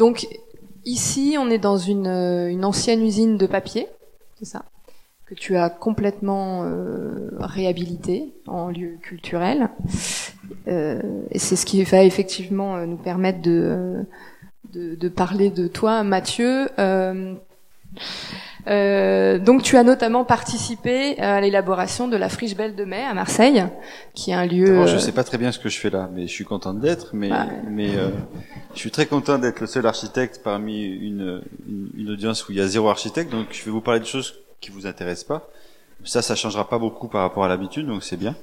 donc 0.00 0.26
ici, 0.86 1.36
on 1.38 1.50
est 1.50 1.58
dans 1.58 1.76
une, 1.76 2.08
une 2.08 2.64
ancienne 2.64 3.04
usine 3.04 3.36
de 3.36 3.46
papier, 3.46 3.86
c'est 4.38 4.46
ça 4.46 4.64
que 5.26 5.36
tu 5.36 5.56
as 5.56 5.70
complètement 5.70 6.64
euh, 6.64 7.30
réhabilité 7.38 8.34
en 8.48 8.68
lieu 8.68 8.98
culturel. 9.00 9.68
Euh, 10.66 11.00
et 11.30 11.38
c'est 11.38 11.54
ce 11.54 11.64
qui 11.64 11.84
va 11.84 12.02
effectivement 12.02 12.74
euh, 12.74 12.86
nous 12.86 12.96
permettre 12.96 13.40
de, 13.40 14.04
de, 14.72 14.96
de 14.96 15.08
parler 15.08 15.50
de 15.50 15.68
toi, 15.68 16.02
Mathieu. 16.02 16.68
Euh, 16.80 17.34
euh, 18.68 19.38
donc 19.38 19.62
tu 19.62 19.76
as 19.76 19.82
notamment 19.82 20.24
participé 20.24 21.18
à 21.18 21.40
l'élaboration 21.40 22.08
de 22.08 22.16
la 22.16 22.28
friche 22.28 22.54
Belle 22.56 22.74
de 22.76 22.84
Mai 22.84 23.02
à 23.04 23.14
Marseille, 23.14 23.64
qui 24.14 24.30
est 24.30 24.34
un 24.34 24.46
lieu. 24.46 24.70
Alors, 24.72 24.86
je 24.86 24.98
sais 24.98 25.12
pas 25.12 25.24
très 25.24 25.38
bien 25.38 25.52
ce 25.52 25.58
que 25.58 25.68
je 25.68 25.78
fais 25.78 25.90
là, 25.90 26.08
mais 26.14 26.22
je 26.26 26.32
suis 26.32 26.44
content 26.44 26.74
d'être. 26.74 27.10
Mais, 27.14 27.28
Bah. 27.30 27.46
mais 27.68 27.96
euh, 27.96 28.10
je 28.74 28.78
suis 28.80 28.90
très 28.90 29.06
content 29.06 29.38
d'être 29.38 29.60
le 29.60 29.66
seul 29.66 29.86
architecte 29.86 30.40
parmi 30.44 30.84
une, 30.84 31.42
une, 31.68 31.90
une 31.96 32.10
audience 32.10 32.48
où 32.48 32.52
il 32.52 32.58
y 32.58 32.60
a 32.60 32.66
zéro 32.66 32.88
architecte. 32.88 33.30
Donc 33.30 33.46
je 33.52 33.64
vais 33.64 33.70
vous 33.70 33.80
parler 33.80 34.00
de 34.00 34.06
choses 34.06 34.34
qui 34.60 34.70
vous 34.70 34.86
intéressent 34.86 35.24
pas. 35.28 35.48
Ça, 36.04 36.22
ça 36.22 36.34
changera 36.34 36.68
pas 36.68 36.78
beaucoup 36.78 37.08
par 37.08 37.22
rapport 37.22 37.44
à 37.44 37.48
l'habitude, 37.48 37.86
donc 37.86 38.02
c'est 38.04 38.16
bien. 38.16 38.34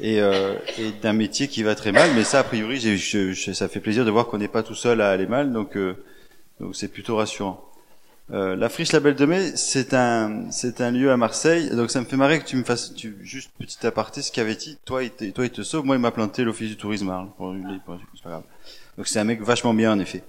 Et, 0.00 0.20
euh, 0.20 0.54
et 0.78 0.92
d'un 1.02 1.12
métier 1.12 1.48
qui 1.48 1.62
va 1.64 1.74
très 1.74 1.90
mal, 1.90 2.10
mais 2.14 2.22
ça, 2.22 2.38
a 2.40 2.44
priori, 2.44 2.78
je, 2.78 2.94
je- 3.32 3.52
ça 3.52 3.66
fait 3.68 3.80
plaisir 3.80 4.04
de 4.04 4.10
voir 4.12 4.26
qu'on 4.26 4.38
n'est 4.38 4.46
pas 4.46 4.62
tout 4.62 4.76
seul 4.76 5.00
à 5.00 5.10
aller 5.10 5.26
mal, 5.26 5.52
donc 5.52 5.76
euh, 5.76 5.96
donc 6.60 6.76
c'est 6.76 6.86
plutôt 6.88 7.16
rassurant. 7.16 7.64
Euh, 8.30 8.56
la 8.56 8.68
friche 8.68 8.92
La 8.92 9.00
Belle 9.00 9.14
de 9.14 9.24
Mai, 9.24 9.52
c'est 9.56 9.94
un 9.94 10.50
c'est 10.50 10.82
un 10.82 10.90
lieu 10.90 11.10
à 11.10 11.16
Marseille, 11.16 11.70
donc 11.74 11.90
ça 11.90 11.98
me 12.00 12.04
fait 12.04 12.16
marrer 12.18 12.38
que 12.40 12.44
tu 12.44 12.56
me 12.56 12.62
fasses 12.62 12.92
tu, 12.94 13.16
juste 13.22 13.50
petit 13.58 13.86
aparté 13.86 14.20
ce 14.20 14.30
qu'avait 14.30 14.54
dit 14.54 14.76
toi 14.84 15.02
il 15.02 15.10
te, 15.10 15.24
toi 15.30 15.46
il 15.46 15.50
te 15.50 15.62
sauve, 15.62 15.86
moi 15.86 15.96
il 15.96 15.98
m'a 16.02 16.10
planté 16.10 16.44
l'office 16.44 16.68
du 16.68 16.76
tourisme 16.76 17.08
Arles, 17.08 17.28
pour, 17.38 17.52
lui, 17.52 17.62
pour- 17.86 17.96
c'est 18.14 18.22
pas 18.22 18.28
grave. 18.30 18.42
Donc 18.98 19.08
c'est 19.08 19.18
un 19.18 19.24
mec 19.24 19.40
vachement 19.40 19.72
bien 19.72 19.92
en 19.92 19.98
effet 19.98 20.22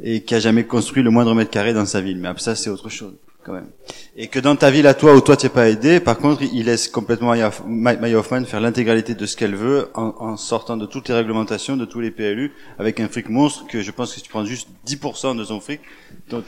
et 0.00 0.22
qui 0.24 0.34
a 0.34 0.40
jamais 0.40 0.64
construit 0.64 1.02
le 1.02 1.08
moindre 1.10 1.34
mètre 1.34 1.50
carré 1.50 1.72
dans 1.72 1.86
sa 1.86 2.02
ville, 2.02 2.18
mais 2.18 2.28
ça 2.36 2.54
c'est 2.54 2.68
autre 2.68 2.90
chose 2.90 3.14
quand 3.44 3.52
même. 3.52 3.68
Et 4.16 4.28
que 4.28 4.38
dans 4.40 4.56
ta 4.56 4.70
ville 4.70 4.86
à 4.86 4.94
toi 4.94 5.14
où 5.14 5.20
toi 5.20 5.36
t'es 5.36 5.48
pas 5.48 5.68
aidé, 5.68 6.00
par 6.00 6.18
contre 6.18 6.42
il 6.42 6.66
laisse 6.66 6.88
complètement 6.88 7.28
Maya 7.28 7.48
Hoff- 7.48 7.62
Ma- 7.66 7.96
Maya 7.96 8.18
Hoffman 8.18 8.44
faire 8.44 8.60
l'intégralité 8.60 9.14
de 9.14 9.26
ce 9.26 9.36
qu'elle 9.36 9.54
veut 9.54 9.88
en, 9.94 10.36
sortant 10.36 10.76
de 10.76 10.86
toutes 10.86 11.08
les 11.08 11.14
réglementations, 11.14 11.76
de 11.76 11.84
tous 11.84 12.00
les 12.00 12.10
PLU, 12.10 12.52
avec 12.78 13.00
un 13.00 13.08
fric 13.08 13.28
monstre 13.28 13.66
que 13.68 13.80
je 13.80 13.90
pense 13.90 14.10
que 14.10 14.16
si 14.16 14.22
tu 14.22 14.30
prends 14.30 14.44
juste 14.44 14.68
10% 14.86 15.36
de 15.36 15.44
son 15.44 15.60
fric, 15.60 15.80
ton, 16.28 16.42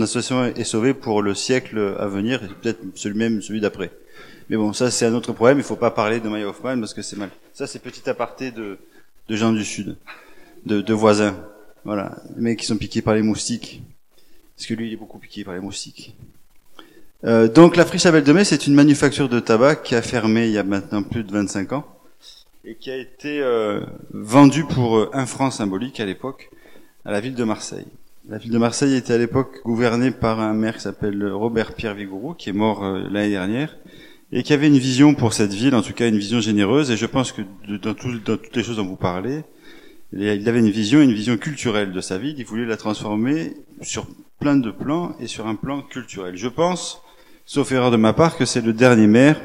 association 0.00 0.44
est 0.44 0.64
sauvée 0.64 0.94
pour 0.94 1.22
le 1.22 1.34
siècle 1.34 1.96
à 1.98 2.06
venir, 2.06 2.42
et 2.44 2.48
peut-être 2.48 2.80
celui 2.94 3.18
même 3.18 3.42
celui 3.42 3.60
d'après. 3.60 3.90
Mais 4.48 4.56
bon, 4.56 4.72
ça 4.72 4.90
c'est 4.90 5.06
un 5.06 5.14
autre 5.14 5.32
problème, 5.32 5.58
il 5.58 5.64
faut 5.64 5.76
pas 5.76 5.90
parler 5.90 6.20
de 6.20 6.28
Maya 6.28 6.48
Hoffman 6.48 6.78
parce 6.80 6.94
que 6.94 7.02
c'est 7.02 7.16
mal. 7.16 7.30
Ça 7.52 7.66
c'est 7.66 7.78
petit 7.80 8.08
aparté 8.08 8.50
de, 8.52 8.78
de 9.28 9.36
gens 9.36 9.52
du 9.52 9.64
Sud, 9.64 9.96
de, 10.66 10.80
de 10.80 10.94
voisins. 10.94 11.36
Voilà, 11.84 12.16
les 12.36 12.42
mecs 12.42 12.58
qui 12.58 12.66
sont 12.66 12.76
piqués 12.76 13.00
par 13.02 13.14
les 13.14 13.22
moustiques. 13.22 13.82
Parce 14.60 14.66
que 14.66 14.74
lui, 14.74 14.88
il 14.88 14.92
est 14.92 14.96
beaucoup 14.96 15.18
piqué 15.18 15.42
par 15.42 15.54
les 15.54 15.60
moustiques. 15.60 16.14
Euh, 17.24 17.48
donc 17.48 17.76
la 17.76 17.86
friche 17.86 18.04
à 18.04 18.20
de 18.20 18.32
Mai, 18.34 18.44
c'est 18.44 18.66
une 18.66 18.74
manufacture 18.74 19.30
de 19.30 19.40
tabac 19.40 19.76
qui 19.76 19.94
a 19.94 20.02
fermé 20.02 20.48
il 20.48 20.52
y 20.52 20.58
a 20.58 20.62
maintenant 20.62 21.02
plus 21.02 21.24
de 21.24 21.32
25 21.32 21.72
ans 21.72 21.86
et 22.66 22.74
qui 22.74 22.90
a 22.90 22.98
été 22.98 23.40
euh, 23.40 23.80
vendue 24.12 24.64
pour 24.66 24.98
euh, 24.98 25.10
un 25.14 25.24
franc 25.24 25.50
symbolique 25.50 25.98
à 25.98 26.04
l'époque 26.04 26.50
à 27.06 27.10
la 27.10 27.20
ville 27.20 27.34
de 27.34 27.42
Marseille. 27.42 27.86
La 28.28 28.36
ville 28.36 28.50
de 28.50 28.58
Marseille 28.58 28.94
était 28.96 29.14
à 29.14 29.18
l'époque 29.18 29.62
gouvernée 29.64 30.10
par 30.10 30.40
un 30.40 30.52
maire 30.52 30.74
qui 30.76 30.82
s'appelle 30.82 31.26
Robert 31.32 31.72
Pierre 31.72 31.94
Vigouroux, 31.94 32.34
qui 32.34 32.50
est 32.50 32.52
mort 32.52 32.84
euh, 32.84 33.08
l'année 33.10 33.30
dernière, 33.30 33.78
et 34.30 34.42
qui 34.42 34.52
avait 34.52 34.66
une 34.66 34.76
vision 34.76 35.14
pour 35.14 35.32
cette 35.32 35.54
ville, 35.54 35.74
en 35.74 35.80
tout 35.80 35.94
cas 35.94 36.06
une 36.06 36.18
vision 36.18 36.40
généreuse, 36.40 36.90
et 36.90 36.98
je 36.98 37.06
pense 37.06 37.32
que 37.32 37.40
dans, 37.66 37.94
tout- 37.94 38.18
dans 38.18 38.36
toutes 38.36 38.54
les 38.56 38.62
choses 38.62 38.76
dont 38.76 38.84
vous 38.84 38.96
parlez, 38.96 39.42
il 40.12 40.48
avait 40.48 40.58
une 40.58 40.70
vision, 40.70 41.00
une 41.00 41.12
vision 41.12 41.36
culturelle 41.36 41.92
de 41.92 42.00
sa 42.00 42.18
ville, 42.18 42.34
il 42.38 42.44
voulait 42.44 42.66
la 42.66 42.76
transformer 42.76 43.54
sur 43.80 44.06
plein 44.40 44.56
de 44.56 44.70
plans 44.70 45.14
et 45.20 45.26
sur 45.26 45.46
un 45.46 45.54
plan 45.54 45.82
culturel. 45.82 46.36
Je 46.36 46.48
pense, 46.48 47.02
sauf 47.44 47.70
erreur 47.70 47.90
de 47.90 47.96
ma 47.96 48.12
part, 48.12 48.36
que 48.36 48.44
c'est 48.44 48.60
le 48.60 48.72
dernier 48.72 49.06
maire 49.06 49.40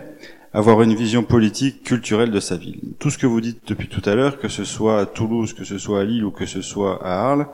à 0.53 0.59
avoir 0.59 0.81
une 0.81 0.95
vision 0.95 1.23
politique, 1.23 1.83
culturelle 1.83 2.31
de 2.31 2.39
sa 2.39 2.55
ville. 2.55 2.79
Tout 2.97 3.11
ce 3.11 3.17
que 3.17 3.27
vous 3.27 3.41
dites 3.41 3.67
depuis 3.67 3.89
tout 3.89 4.01
à 4.05 4.15
l'heure, 4.15 4.39
que 4.39 4.47
ce 4.47 4.63
soit 4.63 4.99
à 4.99 5.05
Toulouse, 5.05 5.53
que 5.53 5.65
ce 5.65 5.77
soit 5.77 6.01
à 6.01 6.03
Lille 6.03 6.23
ou 6.23 6.31
que 6.31 6.45
ce 6.45 6.61
soit 6.61 7.05
à 7.05 7.29
Arles, 7.29 7.47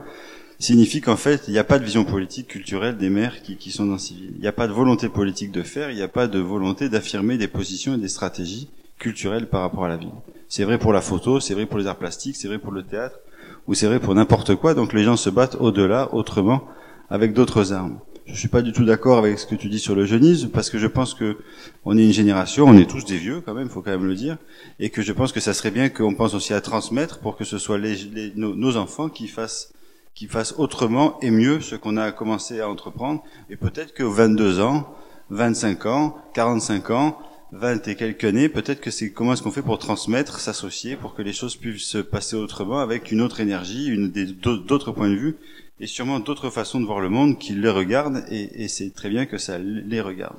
signifie 0.58 1.00
qu'en 1.00 1.16
fait, 1.16 1.44
il 1.48 1.50
n'y 1.50 1.58
a 1.58 1.64
pas 1.64 1.80
de 1.80 1.84
vision 1.84 2.04
politique, 2.04 2.46
culturelle 2.46 2.96
des 2.96 3.10
maires 3.10 3.42
qui, 3.42 3.56
qui 3.56 3.72
sont 3.72 3.86
dans 3.86 3.98
ces 3.98 4.14
villes. 4.14 4.32
Il 4.36 4.40
n'y 4.40 4.46
a 4.46 4.52
pas 4.52 4.68
de 4.68 4.72
volonté 4.72 5.08
politique 5.08 5.50
de 5.50 5.62
faire, 5.62 5.90
il 5.90 5.96
n'y 5.96 6.02
a 6.02 6.08
pas 6.08 6.28
de 6.28 6.38
volonté 6.38 6.88
d'affirmer 6.88 7.36
des 7.36 7.48
positions 7.48 7.94
et 7.94 7.98
des 7.98 8.08
stratégies 8.08 8.70
culturelles 9.06 9.48
par 9.48 9.62
rapport 9.62 9.84
à 9.84 9.88
la 9.88 9.96
ville. 9.96 10.12
C'est 10.48 10.64
vrai 10.64 10.78
pour 10.78 10.92
la 10.92 11.00
photo, 11.00 11.40
c'est 11.40 11.54
vrai 11.54 11.66
pour 11.66 11.78
les 11.78 11.86
arts 11.86 11.96
plastiques, 12.04 12.36
c'est 12.36 12.48
vrai 12.48 12.58
pour 12.58 12.72
le 12.72 12.82
théâtre, 12.84 13.18
ou 13.66 13.74
c'est 13.74 13.86
vrai 13.86 13.98
pour 14.00 14.14
n'importe 14.14 14.54
quoi, 14.54 14.74
donc 14.74 14.92
les 14.92 15.02
gens 15.02 15.16
se 15.16 15.28
battent 15.30 15.56
au-delà, 15.58 16.14
autrement, 16.14 16.62
avec 17.10 17.32
d'autres 17.34 17.72
armes. 17.72 17.98
Je 18.26 18.36
suis 18.38 18.48
pas 18.48 18.62
du 18.62 18.72
tout 18.72 18.84
d'accord 18.84 19.18
avec 19.18 19.38
ce 19.40 19.46
que 19.46 19.56
tu 19.56 19.68
dis 19.68 19.80
sur 19.80 19.96
le 19.96 20.04
jeunisme, 20.06 20.48
parce 20.50 20.70
que 20.70 20.78
je 20.78 20.86
pense 20.86 21.14
que 21.14 21.36
on 21.84 21.98
est 21.98 22.04
une 22.04 22.12
génération, 22.12 22.64
on 22.66 22.76
est 22.78 22.88
tous 22.88 23.04
des 23.04 23.16
vieux 23.18 23.40
quand 23.44 23.54
même, 23.54 23.68
faut 23.68 23.82
quand 23.82 23.90
même 23.90 24.06
le 24.06 24.14
dire, 24.14 24.36
et 24.78 24.90
que 24.90 25.02
je 25.02 25.12
pense 25.12 25.32
que 25.32 25.40
ça 25.40 25.52
serait 25.52 25.72
bien 25.72 25.88
qu'on 25.88 26.14
pense 26.14 26.34
aussi 26.34 26.54
à 26.54 26.60
transmettre 26.60 27.18
pour 27.18 27.36
que 27.36 27.44
ce 27.44 27.58
soit 27.58 27.78
les, 27.78 27.96
les- 28.14 28.32
nos, 28.36 28.54
nos 28.54 28.76
enfants 28.76 29.08
qui 29.08 29.26
fassent 29.26 29.72
qui 30.14 30.26
fassent 30.26 30.54
autrement 30.58 31.18
et 31.22 31.30
mieux 31.30 31.60
ce 31.62 31.74
qu'on 31.74 31.96
a 31.96 32.12
commencé 32.12 32.60
à 32.60 32.68
entreprendre, 32.68 33.22
et 33.50 33.56
peut-être 33.56 33.94
que 33.94 34.04
22 34.04 34.60
ans, 34.60 34.86
25 35.30 35.86
ans, 35.86 36.16
45 36.34 36.90
ans, 36.90 37.18
20 37.52 37.86
et 37.88 37.96
quelques 37.96 38.24
années, 38.24 38.48
peut-être 38.48 38.80
que 38.80 38.90
c'est 38.90 39.10
comment 39.10 39.34
est-ce 39.34 39.42
qu'on 39.42 39.50
fait 39.50 39.62
pour 39.62 39.78
transmettre, 39.78 40.40
s'associer, 40.40 40.96
pour 40.96 41.14
que 41.14 41.20
les 41.20 41.34
choses 41.34 41.56
puissent 41.56 41.82
se 41.82 41.98
passer 41.98 42.34
autrement, 42.34 42.78
avec 42.78 43.12
une 43.12 43.20
autre 43.20 43.40
énergie, 43.40 43.88
une 43.88 44.08
d'autres 44.08 44.90
points 44.90 45.10
de 45.10 45.16
vue, 45.16 45.36
et 45.78 45.86
sûrement 45.86 46.18
d'autres 46.18 46.48
façons 46.48 46.80
de 46.80 46.86
voir 46.86 47.00
le 47.00 47.10
monde 47.10 47.38
qui 47.38 47.52
les 47.52 47.68
regardent, 47.68 48.24
et, 48.30 48.64
et 48.64 48.68
c'est 48.68 48.94
très 48.94 49.10
bien 49.10 49.26
que 49.26 49.36
ça 49.36 49.58
les 49.58 50.00
regarde. 50.00 50.38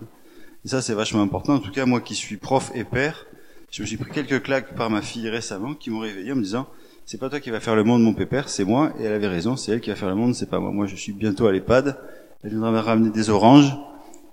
Et 0.65 0.69
ça, 0.69 0.81
c'est 0.81 0.95
vachement 0.95 1.21
important. 1.21 1.55
En 1.55 1.59
tout 1.59 1.71
cas, 1.71 1.85
moi 1.85 2.01
qui 2.01 2.15
suis 2.15 2.37
prof 2.37 2.71
et 2.73 2.83
père, 2.83 3.27
je 3.69 3.83
me 3.83 3.87
suis 3.87 3.97
pris 3.97 4.11
quelques 4.11 4.41
claques 4.41 4.75
par 4.75 4.89
ma 4.89 5.01
fille 5.01 5.29
récemment 5.29 5.75
qui 5.75 5.91
m'ont 5.91 5.99
réveillé 5.99 6.31
en 6.31 6.35
me 6.35 6.43
disant 6.43 6.67
c'est 7.05 7.19
pas 7.19 7.29
toi 7.29 7.39
qui 7.39 7.49
va 7.49 7.59
faire 7.59 7.75
le 7.75 7.83
monde, 7.83 8.01
mon 8.01 8.13
pépère, 8.13 8.49
c'est 8.49 8.63
moi. 8.63 8.93
Et 8.99 9.03
elle 9.03 9.13
avait 9.13 9.27
raison, 9.27 9.55
c'est 9.55 9.73
elle 9.73 9.81
qui 9.81 9.89
va 9.89 9.95
faire 9.95 10.09
le 10.09 10.15
monde, 10.15 10.33
c'est 10.33 10.49
pas 10.49 10.59
moi. 10.59 10.71
Moi, 10.71 10.87
je 10.87 10.95
suis 10.95 11.11
bientôt 11.11 11.47
à 11.47 11.51
l'EHPAD. 11.51 11.97
Elle 12.43 12.51
viendra 12.51 12.71
me 12.71 12.79
ramener 12.79 13.09
des 13.09 13.29
oranges 13.29 13.75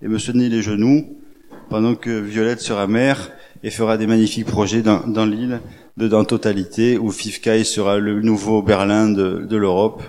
et 0.02 0.08
me 0.08 0.18
sonner 0.18 0.48
les 0.48 0.62
genoux 0.62 1.19
pendant 1.70 1.94
que 1.94 2.10
Violette 2.20 2.60
sera 2.60 2.86
mère 2.86 3.30
et 3.62 3.70
fera 3.70 3.96
des 3.96 4.06
magnifiques 4.06 4.46
projets 4.46 4.82
dans, 4.82 5.06
dans 5.06 5.24
l'île 5.24 5.60
de 5.96 6.08
dans 6.08 6.24
totalité 6.24 6.98
où 6.98 7.10
Fifkai 7.10 7.64
sera 7.64 7.98
le 7.98 8.20
nouveau 8.20 8.62
Berlin 8.62 9.08
de, 9.08 9.46
de 9.48 9.56
l'Europe 9.56 10.02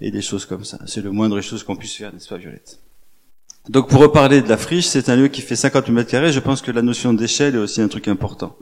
et 0.00 0.10
des 0.10 0.22
choses 0.22 0.44
comme 0.44 0.64
ça. 0.64 0.78
C'est 0.86 1.02
le 1.02 1.10
moindre 1.10 1.40
chose 1.40 1.62
qu'on 1.62 1.76
puisse 1.76 1.94
faire, 1.94 2.12
n'est-ce 2.12 2.28
pas, 2.28 2.36
Violette? 2.36 2.80
Donc, 3.68 3.88
pour 3.88 4.00
reparler 4.00 4.42
de 4.42 4.48
la 4.48 4.58
friche, 4.58 4.86
c'est 4.86 5.08
un 5.08 5.16
lieu 5.16 5.28
qui 5.28 5.40
fait 5.40 5.56
50 5.56 5.88
mètres 5.88 6.10
carrés. 6.10 6.32
Je 6.32 6.40
pense 6.40 6.60
que 6.60 6.70
la 6.70 6.82
notion 6.82 7.14
d'échelle 7.14 7.54
est 7.54 7.58
aussi 7.58 7.80
un 7.80 7.88
truc 7.88 8.08
important. 8.08 8.56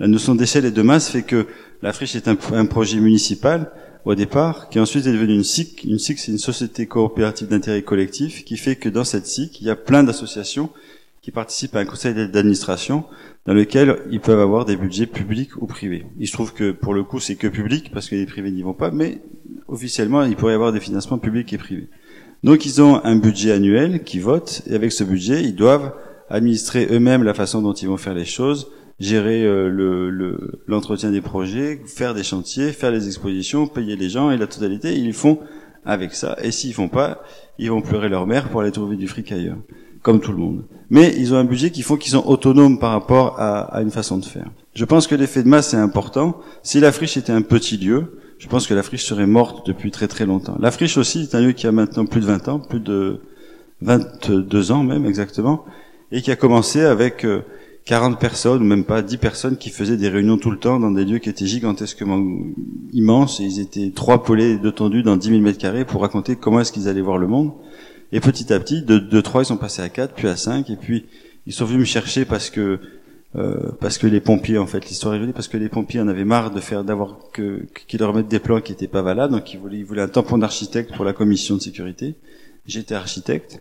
La 0.00 0.08
notion 0.08 0.34
d'échelle 0.34 0.64
et 0.64 0.72
de 0.72 0.82
masse 0.82 1.08
fait 1.08 1.22
que 1.22 1.46
la 1.82 1.92
friche 1.92 2.16
est 2.16 2.26
un, 2.26 2.36
un 2.52 2.66
projet 2.66 2.98
municipal 2.98 3.70
au 4.04 4.14
départ, 4.14 4.68
qui 4.70 4.80
ensuite 4.80 5.06
est 5.06 5.12
devenu 5.12 5.34
une 5.34 5.44
SIC. 5.44 5.84
Une 5.84 5.98
SIC, 5.98 6.18
c'est 6.18 6.32
une 6.32 6.38
société 6.38 6.86
coopérative 6.86 7.48
d'intérêt 7.48 7.82
collectif, 7.82 8.44
qui 8.44 8.56
fait 8.56 8.76
que 8.76 8.88
dans 8.88 9.04
cette 9.04 9.26
SIC, 9.26 9.60
il 9.60 9.66
y 9.66 9.70
a 9.70 9.76
plein 9.76 10.02
d'associations 10.02 10.70
qui 11.22 11.30
participent 11.30 11.76
à 11.76 11.80
un 11.80 11.84
conseil 11.84 12.14
d'administration 12.14 13.04
dans 13.46 13.52
lequel 13.54 13.98
ils 14.10 14.20
peuvent 14.20 14.40
avoir 14.40 14.64
des 14.64 14.76
budgets 14.76 15.06
publics 15.06 15.56
ou 15.60 15.66
privés. 15.66 16.06
Il 16.18 16.26
se 16.26 16.32
trouve 16.32 16.54
que 16.54 16.70
pour 16.72 16.94
le 16.94 17.04
coup, 17.04 17.20
c'est 17.20 17.36
que 17.36 17.46
public, 17.46 17.90
parce 17.92 18.08
que 18.08 18.14
les 18.14 18.26
privés 18.26 18.50
n'y 18.50 18.62
vont 18.62 18.74
pas, 18.74 18.90
mais 18.90 19.20
officiellement, 19.68 20.22
il 20.22 20.36
pourrait 20.36 20.52
y 20.52 20.54
avoir 20.54 20.72
des 20.72 20.80
financements 20.80 21.18
publics 21.18 21.52
et 21.52 21.58
privés. 21.58 21.88
Donc 22.42 22.64
ils 22.64 22.80
ont 22.80 23.04
un 23.04 23.16
budget 23.16 23.52
annuel 23.52 24.02
qui 24.02 24.18
vote, 24.18 24.62
et 24.66 24.74
avec 24.74 24.92
ce 24.92 25.04
budget, 25.04 25.42
ils 25.42 25.54
doivent 25.54 25.92
administrer 26.30 26.86
eux-mêmes 26.90 27.22
la 27.22 27.34
façon 27.34 27.60
dont 27.60 27.72
ils 27.74 27.88
vont 27.88 27.96
faire 27.98 28.14
les 28.14 28.24
choses, 28.24 28.70
gérer 28.98 29.44
euh, 29.44 29.68
le- 29.68 30.10
le- 30.10 30.62
l'entretien 30.66 31.10
des 31.10 31.20
projets, 31.20 31.80
faire 31.86 32.14
des 32.14 32.22
chantiers, 32.22 32.72
faire 32.72 32.90
les 32.90 33.06
expositions, 33.06 33.66
payer 33.66 33.96
les 33.96 34.08
gens 34.08 34.30
et 34.30 34.36
la 34.38 34.46
totalité, 34.46 34.94
ils 34.96 35.12
font 35.12 35.38
avec 35.84 36.12
ça. 36.14 36.36
Et 36.42 36.50
s'ils 36.50 36.74
font 36.74 36.88
pas, 36.88 37.22
ils 37.58 37.70
vont 37.70 37.82
pleurer 37.82 38.08
leur 38.08 38.26
mère 38.26 38.48
pour 38.48 38.60
aller 38.60 38.70
trouver 38.70 38.96
du 38.96 39.08
fric 39.08 39.32
ailleurs, 39.32 39.56
comme 40.02 40.20
tout 40.20 40.32
le 40.32 40.38
monde. 40.38 40.64
Mais 40.88 41.14
ils 41.16 41.34
ont 41.34 41.36
un 41.36 41.44
budget 41.44 41.70
qui 41.70 41.82
font 41.82 41.96
qu'ils 41.96 42.12
sont 42.12 42.26
autonomes 42.26 42.78
par 42.78 42.92
rapport 42.92 43.38
à, 43.38 43.60
à 43.74 43.82
une 43.82 43.90
façon 43.90 44.18
de 44.18 44.24
faire. 44.24 44.50
Je 44.74 44.84
pense 44.84 45.06
que 45.06 45.14
l'effet 45.14 45.42
de 45.42 45.48
masse 45.48 45.74
est 45.74 45.78
important. 45.78 46.40
Si 46.62 46.80
la 46.80 46.92
friche 46.92 47.16
était 47.16 47.32
un 47.32 47.42
petit 47.42 47.76
lieu, 47.76 48.18
je 48.38 48.48
pense 48.48 48.66
que 48.66 48.74
la 48.74 48.82
friche 48.82 49.04
serait 49.04 49.26
morte 49.26 49.66
depuis 49.66 49.90
très 49.90 50.08
très 50.08 50.26
longtemps. 50.26 50.56
La 50.58 50.70
friche 50.70 50.96
aussi 50.96 51.22
est 51.22 51.34
un 51.34 51.42
lieu 51.42 51.52
qui 51.52 51.66
a 51.66 51.72
maintenant 51.72 52.06
plus 52.06 52.20
de 52.20 52.26
20 52.26 52.48
ans, 52.48 52.58
plus 52.58 52.80
de 52.80 53.20
22 53.82 54.72
ans 54.72 54.82
même 54.82 55.06
exactement, 55.06 55.64
et 56.12 56.22
qui 56.22 56.30
a 56.30 56.36
commencé 56.36 56.80
avec 56.80 57.24
euh, 57.24 57.42
40 57.84 58.18
personnes, 58.18 58.62
ou 58.62 58.64
même 58.64 58.84
pas 58.84 59.02
10 59.02 59.16
personnes 59.18 59.56
qui 59.56 59.70
faisaient 59.70 59.96
des 59.96 60.08
réunions 60.08 60.38
tout 60.38 60.50
le 60.50 60.58
temps 60.58 60.78
dans 60.80 60.90
des 60.90 61.04
lieux 61.04 61.18
qui 61.18 61.28
étaient 61.28 61.46
gigantesquement 61.46 62.22
immenses, 62.92 63.40
et 63.40 63.44
ils 63.44 63.60
étaient 63.60 63.92
trois 63.94 64.22
polés 64.22 64.58
de 64.58 64.70
tendus 64.70 65.02
dans 65.02 65.16
10 65.16 65.28
000 65.28 65.40
mètres 65.40 65.58
carrés 65.58 65.84
pour 65.84 66.02
raconter 66.02 66.36
comment 66.36 66.60
est-ce 66.60 66.72
qu'ils 66.72 66.88
allaient 66.88 67.00
voir 67.00 67.18
le 67.18 67.26
monde. 67.26 67.52
Et 68.12 68.20
petit 68.20 68.52
à 68.52 68.58
petit, 68.58 68.82
de, 68.82 68.98
de 68.98 69.20
3, 69.20 69.42
ils 69.42 69.46
sont 69.46 69.56
passés 69.56 69.82
à 69.82 69.88
4, 69.88 70.14
puis 70.14 70.28
à 70.28 70.36
5, 70.36 70.68
et 70.70 70.76
puis 70.76 71.06
ils 71.46 71.52
sont 71.52 71.64
venus 71.64 71.80
me 71.80 71.84
chercher 71.84 72.24
parce 72.24 72.50
que 72.50 72.80
euh, 73.36 73.70
parce 73.80 73.96
que 73.96 74.08
les 74.08 74.20
pompiers, 74.20 74.58
en 74.58 74.66
fait, 74.66 74.88
l'histoire 74.88 75.14
est 75.14 75.20
jolie, 75.20 75.32
parce 75.32 75.46
que 75.46 75.56
les 75.56 75.68
pompiers 75.68 76.00
en 76.00 76.08
avaient 76.08 76.24
marre 76.24 76.50
de 76.50 76.60
faire, 76.60 76.82
d'avoir 76.82 77.18
que 77.32 77.64
qu'ils 77.86 78.00
leur 78.00 78.12
mettent 78.12 78.28
des 78.28 78.40
plans 78.40 78.60
qui 78.60 78.72
étaient 78.72 78.88
pas 78.88 79.02
valables, 79.02 79.32
donc 79.32 79.54
ils 79.54 79.60
voulaient, 79.60 79.78
ils 79.78 79.84
voulaient 79.84 80.02
un 80.02 80.08
tampon 80.08 80.38
d'architecte 80.38 80.94
pour 80.96 81.04
la 81.04 81.12
commission 81.12 81.54
de 81.54 81.60
sécurité. 81.60 82.16
J'étais 82.66 82.96
architecte, 82.96 83.60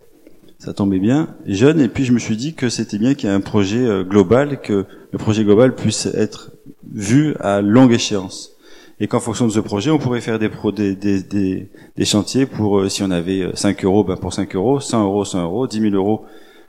ça 0.58 0.74
tombait 0.74 1.00
bien, 1.00 1.36
jeune, 1.46 1.80
et 1.82 1.88
puis 1.88 2.04
je 2.04 2.14
me 2.14 2.20
suis 2.20 2.36
dit 2.36 2.56
que 2.56 2.68
c'était 2.70 2.98
bien 2.98 3.14
qu'il 3.14 3.30
y 3.30 3.32
ait 3.32 3.36
un 3.36 3.42
projet 3.42 3.86
euh, 3.86 4.04
global, 4.04 4.60
que 4.60 4.86
le 5.12 5.18
projet 5.20 5.44
global 5.44 5.76
puisse 5.76 6.08
être 6.08 6.52
vu 6.92 7.36
à 7.40 7.62
longue 7.62 7.94
échéance. 7.94 8.54
Et 9.00 9.08
qu'en 9.08 9.20
fonction 9.20 9.48
de 9.48 9.52
ce 9.52 9.60
projet, 9.60 9.92
on 9.92 9.98
pourrait 9.98 10.22
faire 10.22 10.40
des, 10.40 10.50
pro, 10.50 10.72
des, 10.72 10.96
des, 10.96 11.24
des, 11.24 12.06
chantiers 12.06 12.46
pour, 12.46 12.80
euh, 12.80 12.90
si 12.90 13.02
on 13.02 13.12
avait 13.12 13.50
5 13.54 13.86
euros, 13.86 14.04
ben 14.04 14.18
pour 14.18 14.34
5 14.34 14.56
euros, 14.56 14.80
100 14.80 15.04
euros, 15.04 15.24
100 15.24 15.44
euros, 15.44 15.68
10 15.68 15.80
000 15.80 15.96
euros 15.96 16.26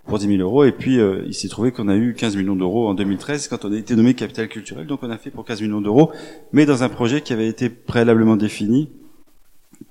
pour 0.06 0.18
10 0.18 0.28
000 0.28 0.40
euros. 0.40 0.64
Et 0.64 0.72
puis, 0.72 1.00
euh, 1.00 1.24
il 1.26 1.34
s'est 1.34 1.48
trouvé 1.48 1.72
qu'on 1.72 1.88
a 1.88 1.96
eu 1.96 2.14
15 2.14 2.36
millions 2.36 2.56
d'euros 2.56 2.88
en 2.88 2.94
2013 2.94 3.48
quand 3.48 3.64
on 3.64 3.72
a 3.72 3.76
été 3.76 3.96
nommé 3.96 4.14
capital 4.14 4.48
culturel. 4.48 4.86
Donc, 4.86 5.00
on 5.02 5.10
a 5.10 5.18
fait 5.18 5.30
pour 5.30 5.44
15 5.44 5.60
millions 5.62 5.80
d'euros, 5.80 6.12
mais 6.52 6.66
dans 6.66 6.84
un 6.84 6.88
projet 6.88 7.20
qui 7.20 7.32
avait 7.32 7.48
été 7.48 7.68
préalablement 7.68 8.36
défini 8.36 8.90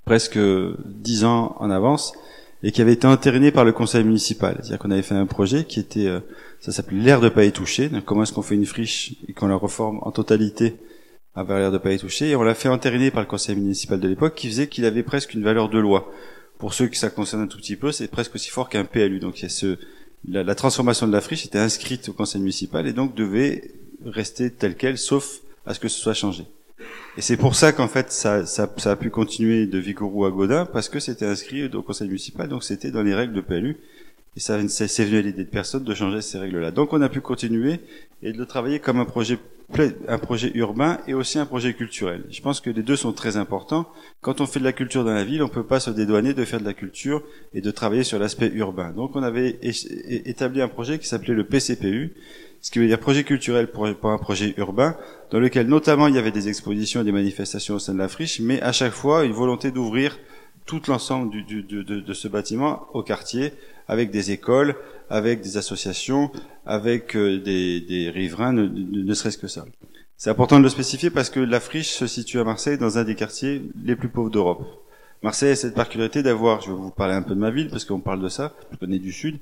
presque 0.06 0.39
10 0.39 1.25
ans 1.25 1.56
en 1.59 1.69
avance 1.69 2.13
et 2.63 2.71
qui 2.71 2.81
avait 2.81 2.94
été 2.94 3.07
entériné 3.07 3.51
par 3.51 3.65
le 3.65 3.71
conseil 3.71 4.03
municipal. 4.03 4.56
C'est-à-dire 4.59 4.80
qu'on 4.80 4.92
avait 4.92 5.01
fait 5.01 5.15
un 5.15 5.25
projet 5.25 5.63
qui 5.63 5.80
était, 5.80 6.07
euh, 6.07 6.19
ça 6.59 6.71
s'appelait 6.71 7.00
l'air 7.00 7.21
de 7.21 7.30
pas 7.30 7.45
y 7.45 7.51
toucher. 7.51 7.89
Comment 8.06 8.24
est-ce 8.24 8.33
qu'on 8.33 8.42
fait 8.42 8.56
une 8.56 8.65
friche 8.65 9.15
et 9.27 9.33
qu'on 9.33 9.47
la 9.47 9.56
reforme 9.56 10.00
en 10.01 10.12
totalité 10.12 10.75
vers 11.35 11.57
l'air 11.57 11.71
de 11.71 11.77
pas 11.77 11.91
y 11.91 11.99
toucher 11.99 12.29
Et 12.29 12.35
on 12.35 12.43
l'a 12.43 12.55
fait 12.55 12.69
entériner 12.69 13.11
par 13.11 13.21
le 13.21 13.27
conseil 13.27 13.55
municipal 13.55 13.99
de 13.99 14.07
l'époque 14.07 14.35
qui 14.35 14.47
faisait 14.47 14.67
qu'il 14.67 14.85
avait 14.85 15.03
presque 15.03 15.33
une 15.33 15.43
valeur 15.43 15.69
de 15.69 15.79
loi. 15.79 16.11
Pour 16.57 16.73
ceux 16.73 16.87
que 16.87 16.97
ça 16.97 17.09
concerne 17.09 17.43
un 17.43 17.47
tout 17.47 17.57
petit 17.57 17.75
peu, 17.75 17.91
c'est 17.91 18.09
presque 18.09 18.35
aussi 18.35 18.49
fort 18.49 18.69
qu'un 18.69 18.85
PLU. 18.85 19.19
Donc 19.19 19.39
il 19.39 19.43
y 19.43 19.45
a 19.45 19.49
ce, 19.49 19.77
la, 20.27 20.43
la, 20.43 20.55
transformation 20.55 21.07
de 21.07 21.13
la 21.13 21.21
friche 21.21 21.45
était 21.45 21.59
inscrite 21.59 22.09
au 22.09 22.13
conseil 22.13 22.41
municipal 22.41 22.85
et 22.87 22.93
donc 22.93 23.15
devait 23.15 23.71
rester 24.05 24.51
telle 24.51 24.75
quelle, 24.75 24.97
sauf 24.97 25.39
à 25.65 25.73
ce 25.73 25.79
que 25.79 25.87
ce 25.87 25.99
soit 25.99 26.13
changé. 26.13 26.45
Et 27.17 27.21
c'est 27.21 27.37
pour 27.37 27.55
ça 27.55 27.71
qu'en 27.71 27.87
fait 27.87 28.11
ça, 28.11 28.45
ça, 28.45 28.71
ça, 28.77 28.91
a 28.91 28.95
pu 28.95 29.09
continuer 29.09 29.65
de 29.65 29.77
Vigouroux 29.77 30.25
à 30.25 30.31
Godin 30.31 30.65
parce 30.65 30.89
que 30.89 30.99
c'était 30.99 31.25
inscrit 31.25 31.65
au 31.65 31.81
conseil 31.81 32.07
municipal, 32.07 32.47
donc 32.47 32.63
c'était 32.63 32.91
dans 32.91 33.03
les 33.03 33.13
règles 33.13 33.33
de 33.33 33.41
PLU. 33.41 33.77
Et 34.35 34.39
ça, 34.39 34.57
c'est 34.69 35.05
venu 35.05 35.17
à 35.17 35.21
l'idée 35.21 35.43
de 35.43 35.49
personne 35.49 35.83
de 35.83 35.93
changer 35.93 36.21
ces 36.21 36.37
règles-là. 36.37 36.71
Donc 36.71 36.93
on 36.93 37.01
a 37.01 37.09
pu 37.09 37.19
continuer 37.19 37.79
et 38.21 38.31
de 38.31 38.37
le 38.37 38.45
travailler 38.45 38.79
comme 38.79 38.99
un 38.99 39.05
projet, 39.05 39.37
un 40.07 40.18
projet 40.18 40.51
urbain 40.56 41.00
et 41.07 41.13
aussi 41.13 41.38
un 41.39 41.45
projet 41.45 41.74
culturel. 41.74 42.24
Je 42.30 42.42
pense 42.42 42.60
que 42.60 42.69
les 42.69 42.81
deux 42.81 42.95
sont 42.95 43.13
très 43.13 43.38
importants. 43.38 43.88
Quand 44.21 44.42
on 44.42 44.45
fait 44.45 44.60
de 44.60 44.66
la 44.66 44.74
culture 44.74 45.04
dans 45.04 45.13
la 45.13 45.24
ville, 45.24 45.44
on 45.44 45.48
peut 45.48 45.66
pas 45.66 45.80
se 45.80 45.89
dédouaner 45.89 46.33
de 46.33 46.44
faire 46.44 46.60
de 46.60 46.66
la 46.66 46.74
culture 46.74 47.24
et 47.54 47.62
de 47.62 47.71
travailler 47.71 48.04
sur 48.04 48.19
l'aspect 48.19 48.51
urbain. 48.54 48.92
Donc 48.92 49.16
on 49.16 49.24
avait 49.24 49.60
établi 49.62 50.62
un 50.62 50.68
projet 50.68 51.00
qui 51.00 51.07
s'appelait 51.07 51.36
le 51.36 51.45
PCPU, 51.45 52.13
ce 52.62 52.71
qui 52.71 52.80
veut 52.80 52.88
dire 52.88 53.00
projet 53.00 53.24
culturel 53.24 53.68
pour, 53.68 53.86
un 53.86 54.18
projet 54.18 54.54
urbain, 54.57 54.98
dans 55.31 55.39
lequel 55.39 55.68
notamment 55.68 56.07
il 56.07 56.16
y 56.16 56.19
avait 56.19 56.31
des 56.31 56.50
expositions 56.50 57.01
et 57.01 57.06
des 57.06 57.12
manifestations 57.12 57.75
au 57.75 57.80
sein 57.80 57.94
de 57.94 58.00
la 58.00 58.10
friche, 58.10 58.39
mais 58.39 58.62
à 58.62 58.71
chaque 58.71 58.94
fois 58.94 59.24
une 59.24 59.31
volonté 59.31 59.71
d'ouvrir 59.71 60.18
tout 60.66 60.81
l'ensemble 60.88 61.31
de, 61.31 61.81
de, 61.81 62.13
ce 62.13 62.27
bâtiment 62.27 62.88
au 62.94 63.01
quartier, 63.01 63.54
avec 63.88 64.12
des 64.12 64.31
écoles, 64.31 64.75
avec 65.09 65.41
des 65.41 65.57
associations, 65.57 66.31
avec 66.65 67.15
euh, 67.15 67.39
des, 67.39 67.81
des, 67.81 68.09
riverains, 68.09 68.53
ne, 68.53 68.67
ne 68.67 69.13
serait-ce 69.13 69.38
que 69.38 69.47
ça. 69.47 69.65
C'est 70.17 70.29
important 70.29 70.57
de 70.57 70.63
le 70.63 70.69
spécifier 70.69 71.09
parce 71.09 71.29
que 71.29 71.39
la 71.39 71.59
friche 71.59 71.91
se 71.91 72.06
situe 72.06 72.39
à 72.39 72.44
Marseille 72.44 72.77
dans 72.77 72.97
un 72.97 73.03
des 73.03 73.15
quartiers 73.15 73.61
les 73.83 73.95
plus 73.95 74.09
pauvres 74.09 74.29
d'Europe. 74.29 74.65
Marseille 75.21 75.51
a 75.51 75.56
cette 75.56 75.75
particularité 75.75 76.23
d'avoir, 76.23 76.61
je 76.61 76.71
vais 76.71 76.77
vous 76.77 76.91
parler 76.91 77.13
un 77.13 77.21
peu 77.21 77.35
de 77.35 77.39
ma 77.39 77.51
ville 77.51 77.69
parce 77.69 77.83
qu'on 77.83 78.00
parle 78.00 78.21
de 78.21 78.29
ça, 78.29 78.53
je 78.71 78.77
connais 78.77 79.00
du 79.00 79.11
sud. 79.11 79.39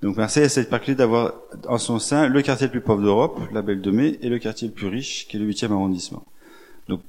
Donc 0.00 0.16
Marseille 0.16 0.44
a 0.44 0.48
cette 0.48 0.70
particularité 0.70 0.98
d'avoir 0.98 1.34
en 1.68 1.76
son 1.76 1.98
sein 1.98 2.28
le 2.28 2.40
quartier 2.40 2.66
le 2.66 2.70
plus 2.70 2.80
pauvre 2.80 3.02
d'Europe, 3.02 3.38
la 3.52 3.60
Belle 3.60 3.82
de 3.82 3.90
Mai, 3.90 4.18
et 4.22 4.30
le 4.30 4.38
quartier 4.38 4.68
le 4.68 4.74
plus 4.74 4.86
riche, 4.86 5.28
qui 5.28 5.36
est 5.36 5.40
le 5.40 5.46
8e 5.46 5.72
arrondissement. 5.72 6.24
Donc 6.88 7.02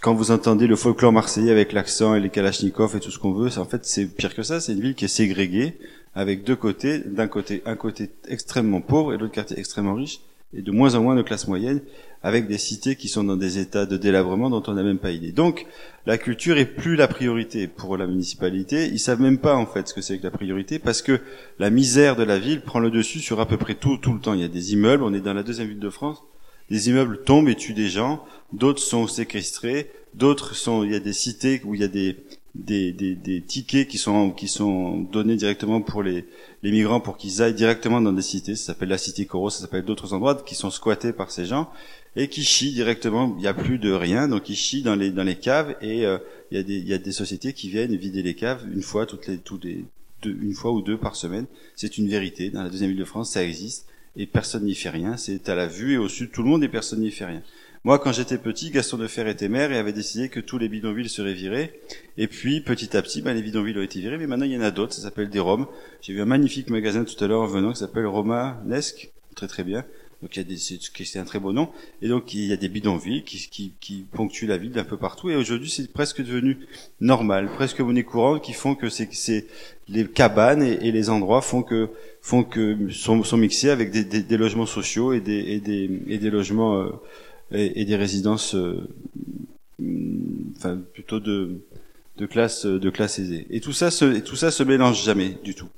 quand 0.00 0.14
vous 0.14 0.30
entendez 0.30 0.68
le 0.68 0.76
folklore 0.76 1.12
marseillais 1.12 1.50
avec 1.50 1.72
l'accent 1.72 2.14
et 2.14 2.20
les 2.20 2.30
kalachnikovs 2.30 2.94
et 2.94 3.00
tout 3.00 3.10
ce 3.10 3.18
qu'on 3.18 3.32
veut, 3.32 3.58
en 3.58 3.64
fait 3.64 3.84
c'est 3.84 4.06
pire 4.06 4.34
que 4.34 4.44
ça, 4.44 4.60
c'est 4.60 4.72
une 4.72 4.80
ville 4.80 4.94
qui 4.94 5.06
est 5.06 5.08
ségrégée, 5.08 5.78
avec 6.18 6.42
deux 6.42 6.56
côtés, 6.56 6.98
d'un 6.98 7.28
côté 7.28 7.62
un 7.64 7.76
côté 7.76 8.10
extrêmement 8.26 8.80
pauvre 8.80 9.14
et 9.14 9.18
l'autre 9.18 9.32
quartier 9.32 9.56
extrêmement 9.56 9.94
riche, 9.94 10.18
et 10.52 10.62
de 10.62 10.72
moins 10.72 10.96
en 10.96 11.02
moins 11.02 11.14
de 11.14 11.22
classe 11.22 11.46
moyenne, 11.46 11.80
avec 12.24 12.48
des 12.48 12.58
cités 12.58 12.96
qui 12.96 13.06
sont 13.06 13.22
dans 13.22 13.36
des 13.36 13.58
états 13.58 13.86
de 13.86 13.96
délabrement 13.96 14.50
dont 14.50 14.62
on 14.66 14.74
n'a 14.74 14.82
même 14.82 14.98
pas 14.98 15.12
idée. 15.12 15.30
Donc 15.30 15.66
la 16.06 16.18
culture 16.18 16.58
est 16.58 16.66
plus 16.66 16.96
la 16.96 17.06
priorité 17.06 17.68
pour 17.68 17.96
la 17.96 18.08
municipalité. 18.08 18.86
Ils 18.86 18.98
savent 18.98 19.20
même 19.20 19.38
pas 19.38 19.54
en 19.54 19.64
fait 19.64 19.86
ce 19.86 19.94
que 19.94 20.00
c'est 20.00 20.18
que 20.18 20.24
la 20.24 20.32
priorité 20.32 20.80
parce 20.80 21.02
que 21.02 21.20
la 21.60 21.70
misère 21.70 22.16
de 22.16 22.24
la 22.24 22.40
ville 22.40 22.62
prend 22.62 22.80
le 22.80 22.90
dessus 22.90 23.20
sur 23.20 23.38
à 23.38 23.46
peu 23.46 23.56
près 23.56 23.76
tout 23.76 23.96
tout 23.98 24.12
le 24.12 24.18
temps. 24.18 24.34
Il 24.34 24.40
y 24.40 24.44
a 24.44 24.48
des 24.48 24.72
immeubles, 24.72 25.04
on 25.04 25.14
est 25.14 25.20
dans 25.20 25.34
la 25.34 25.44
deuxième 25.44 25.68
ville 25.68 25.78
de 25.78 25.90
France, 25.90 26.24
des 26.68 26.88
immeubles 26.88 27.22
tombent 27.22 27.48
et 27.48 27.54
tuent 27.54 27.74
des 27.74 27.90
gens, 27.90 28.24
d'autres 28.52 28.82
sont 28.82 29.06
séquestrés, 29.06 29.92
d'autres 30.14 30.56
sont 30.56 30.82
il 30.82 30.90
y 30.90 30.96
a 30.96 31.00
des 31.00 31.12
cités 31.12 31.62
où 31.64 31.76
il 31.76 31.80
y 31.80 31.84
a 31.84 31.88
des 31.88 32.16
des, 32.54 32.92
des, 32.92 33.14
des, 33.14 33.40
tickets 33.42 33.88
qui 33.88 33.98
sont 33.98 34.30
qui 34.30 34.48
sont 34.48 35.00
donnés 35.00 35.36
directement 35.36 35.80
pour 35.80 36.02
les, 36.02 36.24
les 36.62 36.70
migrants 36.70 37.00
pour 37.00 37.16
qu'ils 37.16 37.42
aillent 37.42 37.54
directement 37.54 38.00
dans 38.00 38.12
des 38.12 38.22
cités. 38.22 38.56
Ça 38.56 38.66
s'appelle 38.66 38.88
la 38.88 38.98
cité 38.98 39.26
Coro, 39.26 39.50
ça 39.50 39.60
s'appelle 39.60 39.84
d'autres 39.84 40.12
endroits 40.12 40.34
qui 40.34 40.54
sont 40.54 40.70
squattés 40.70 41.12
par 41.12 41.30
ces 41.30 41.44
gens 41.44 41.70
et 42.16 42.28
qui 42.28 42.42
chient 42.42 42.72
directement. 42.72 43.34
Il 43.36 43.42
n'y 43.42 43.46
a 43.46 43.54
plus 43.54 43.78
de 43.78 43.92
rien, 43.92 44.28
donc 44.28 44.48
ils 44.48 44.56
chient 44.56 44.82
dans 44.82 44.96
les 44.96 45.10
dans 45.10 45.24
les 45.24 45.36
caves 45.36 45.76
et 45.80 46.04
euh, 46.06 46.18
il 46.50 46.56
y 46.56 46.60
a 46.60 46.62
des 46.62 46.76
il 46.76 46.88
y 46.88 46.94
a 46.94 46.98
des 46.98 47.12
sociétés 47.12 47.52
qui 47.52 47.68
viennent 47.68 47.94
vider 47.94 48.22
les 48.22 48.34
caves 48.34 48.66
une 48.72 48.82
fois 48.82 49.06
toutes 49.06 49.26
les 49.26 49.38
toutes 49.38 49.64
les 49.64 49.84
deux, 50.22 50.36
une 50.42 50.54
fois 50.54 50.72
ou 50.72 50.82
deux 50.82 50.98
par 50.98 51.16
semaine. 51.16 51.46
C'est 51.76 51.98
une 51.98 52.08
vérité. 52.08 52.50
Dans 52.50 52.62
la 52.62 52.70
deuxième 52.70 52.90
ville 52.90 52.98
de 52.98 53.04
France, 53.04 53.32
ça 53.32 53.44
existe 53.44 53.86
et 54.16 54.26
personne 54.26 54.64
n'y 54.64 54.74
fait 54.74 54.90
rien. 54.90 55.16
C'est 55.16 55.48
à 55.48 55.54
la 55.54 55.66
vue 55.66 55.94
et 55.94 55.98
au 55.98 56.08
sud 56.08 56.30
tout 56.32 56.42
le 56.42 56.48
monde 56.48 56.64
et 56.64 56.68
personne 56.68 57.00
n'y 57.00 57.10
fait 57.10 57.26
rien. 57.26 57.42
Moi, 57.88 57.98
quand 57.98 58.12
j'étais 58.12 58.36
petit, 58.36 58.70
Gaston 58.70 58.98
de 58.98 59.06
Fer 59.06 59.26
était 59.28 59.48
maire 59.48 59.72
et 59.72 59.78
avait 59.78 59.94
décidé 59.94 60.28
que 60.28 60.40
tous 60.40 60.58
les 60.58 60.68
bidonvilles 60.68 61.08
seraient 61.08 61.32
virés. 61.32 61.80
Et 62.18 62.28
puis, 62.28 62.60
petit 62.60 62.94
à 62.94 63.00
petit, 63.00 63.22
ben, 63.22 63.32
les 63.32 63.40
bidonvilles 63.40 63.78
ont 63.78 63.82
été 63.82 63.98
virés, 63.98 64.18
mais 64.18 64.26
maintenant 64.26 64.44
il 64.44 64.52
y 64.52 64.58
en 64.58 64.60
a 64.60 64.70
d'autres. 64.70 64.92
Ça 64.92 65.00
s'appelle 65.00 65.30
des 65.30 65.40
Roms. 65.40 65.66
J'ai 66.02 66.12
vu 66.12 66.20
un 66.20 66.26
magnifique 66.26 66.68
magasin 66.68 67.04
tout 67.04 67.24
à 67.24 67.26
l'heure 67.26 67.40
en 67.40 67.46
venant 67.46 67.72
qui 67.72 67.78
s'appelle 67.78 68.04
Romanesque, 68.04 69.10
très 69.34 69.48
très 69.48 69.64
bien. 69.64 69.86
Donc 70.20 70.36
il 70.36 70.40
y 70.40 70.42
a 70.42 70.44
des, 70.44 70.58
c'est 70.58 71.18
un 71.18 71.24
très 71.24 71.38
beau 71.38 71.54
nom. 71.54 71.70
Et 72.02 72.08
donc 72.08 72.34
il 72.34 72.44
y 72.44 72.52
a 72.52 72.58
des 72.58 72.68
bidonvilles 72.68 73.24
qui, 73.24 73.48
qui, 73.48 73.72
qui 73.80 74.04
ponctuent 74.12 74.46
la 74.46 74.58
ville 74.58 74.72
d'un 74.72 74.84
peu 74.84 74.98
partout. 74.98 75.30
Et 75.30 75.36
aujourd'hui, 75.36 75.70
c'est 75.70 75.90
presque 75.90 76.22
devenu 76.22 76.58
normal, 77.00 77.48
presque 77.54 77.80
monnaie 77.80 78.04
courante, 78.04 78.44
qui 78.44 78.52
font 78.52 78.74
que 78.74 78.90
c'est, 78.90 79.08
c'est 79.14 79.46
les 79.88 80.06
cabanes 80.06 80.62
et, 80.62 80.92
les 80.92 81.08
endroits 81.08 81.40
font 81.40 81.62
que 81.62 81.88
font 82.20 82.44
que 82.44 82.90
sont, 82.90 83.24
sont 83.24 83.38
mixés 83.38 83.70
avec 83.70 83.90
des, 83.92 84.04
des, 84.04 84.20
des 84.20 84.36
logements 84.36 84.66
sociaux 84.66 85.14
et 85.14 85.22
des 85.22 85.38
et 85.38 85.60
des, 85.60 86.02
et 86.08 86.18
des 86.18 86.28
logements 86.28 86.82
euh, 86.82 86.90
et, 87.52 87.80
et 87.80 87.84
des 87.84 87.96
résidences, 87.96 88.54
euh, 88.54 88.88
enfin 90.56 90.78
plutôt 90.92 91.20
de, 91.20 91.60
de 92.16 92.26
classe 92.26 92.66
de 92.66 92.90
classe 92.90 93.18
aisée. 93.18 93.46
Et 93.50 93.60
tout 93.60 93.72
ça 93.72 93.90
se 93.90 94.20
tout 94.20 94.36
ça 94.36 94.50
se 94.50 94.62
mélange 94.62 95.04
jamais 95.04 95.38
du 95.44 95.54
tout. 95.54 95.68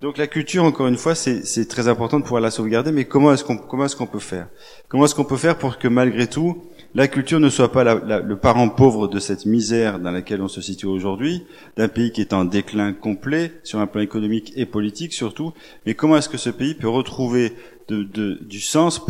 Donc 0.00 0.18
la 0.18 0.26
culture, 0.26 0.64
encore 0.64 0.88
une 0.88 0.96
fois, 0.96 1.14
c'est 1.14 1.68
très 1.68 1.86
important 1.86 2.18
de 2.18 2.24
pouvoir 2.24 2.42
la 2.42 2.50
sauvegarder, 2.50 2.90
mais 2.90 3.04
comment 3.04 3.32
est-ce 3.32 3.44
qu'on 3.44 3.56
comment 3.56 3.84
est-ce 3.84 3.94
qu'on 3.94 4.08
peut 4.08 4.18
faire? 4.18 4.48
Comment 4.88 5.04
est-ce 5.04 5.14
qu'on 5.14 5.24
peut 5.24 5.36
faire 5.36 5.56
pour 5.56 5.78
que 5.78 5.86
malgré 5.86 6.26
tout 6.26 6.60
la 6.94 7.08
culture 7.08 7.40
ne 7.40 7.48
soit 7.48 7.72
pas 7.72 7.84
le 7.84 8.36
parent 8.36 8.68
pauvre 8.68 9.08
de 9.08 9.18
cette 9.18 9.46
misère 9.46 9.98
dans 9.98 10.10
laquelle 10.10 10.42
on 10.42 10.48
se 10.48 10.60
situe 10.60 10.86
aujourd'hui, 10.86 11.44
d'un 11.76 11.88
pays 11.88 12.12
qui 12.12 12.20
est 12.20 12.34
en 12.34 12.44
déclin 12.44 12.92
complet 12.92 13.52
sur 13.62 13.78
un 13.78 13.86
plan 13.86 14.02
économique 14.02 14.52
et 14.56 14.66
politique 14.66 15.12
surtout, 15.12 15.52
mais 15.86 15.94
comment 15.94 16.16
est-ce 16.18 16.28
que 16.28 16.36
ce 16.36 16.50
pays 16.50 16.74
peut 16.74 16.88
retrouver 16.88 17.54
du 17.88 18.60
sens 18.60 19.00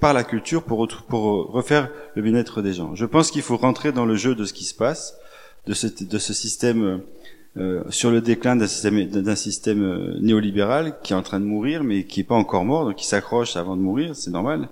par 0.00 0.14
la 0.14 0.24
culture 0.24 0.62
pour, 0.62 0.88
pour 1.08 1.52
refaire 1.52 1.90
le 2.14 2.22
bien-être 2.22 2.62
des 2.62 2.72
gens? 2.72 2.94
Je 2.94 3.04
pense 3.04 3.30
qu'il 3.30 3.42
faut 3.42 3.56
rentrer 3.56 3.92
dans 3.92 4.06
le 4.06 4.16
jeu 4.16 4.34
de 4.34 4.44
ce 4.44 4.54
qui 4.54 4.64
se 4.64 4.74
passe, 4.74 5.14
de 5.66 5.74
ce, 5.74 6.32
système 6.32 7.02
euh, 7.56 7.82
sur 7.88 8.10
le 8.10 8.20
déclin 8.20 8.56
d'un 8.56 8.66
système, 8.66 9.82
euh, 9.82 10.18
néolibéral 10.20 10.96
qui 11.02 11.12
est 11.12 11.16
en 11.16 11.22
train 11.22 11.40
de 11.40 11.44
mourir, 11.44 11.84
mais 11.84 12.04
qui 12.04 12.20
est 12.20 12.24
pas 12.24 12.34
encore 12.34 12.64
mort, 12.64 12.86
donc 12.86 12.96
qui 12.96 13.06
s'accroche 13.06 13.56
avant 13.56 13.76
de 13.76 13.82
mourir, 13.82 14.16
c'est 14.16 14.30
normal. 14.30 14.68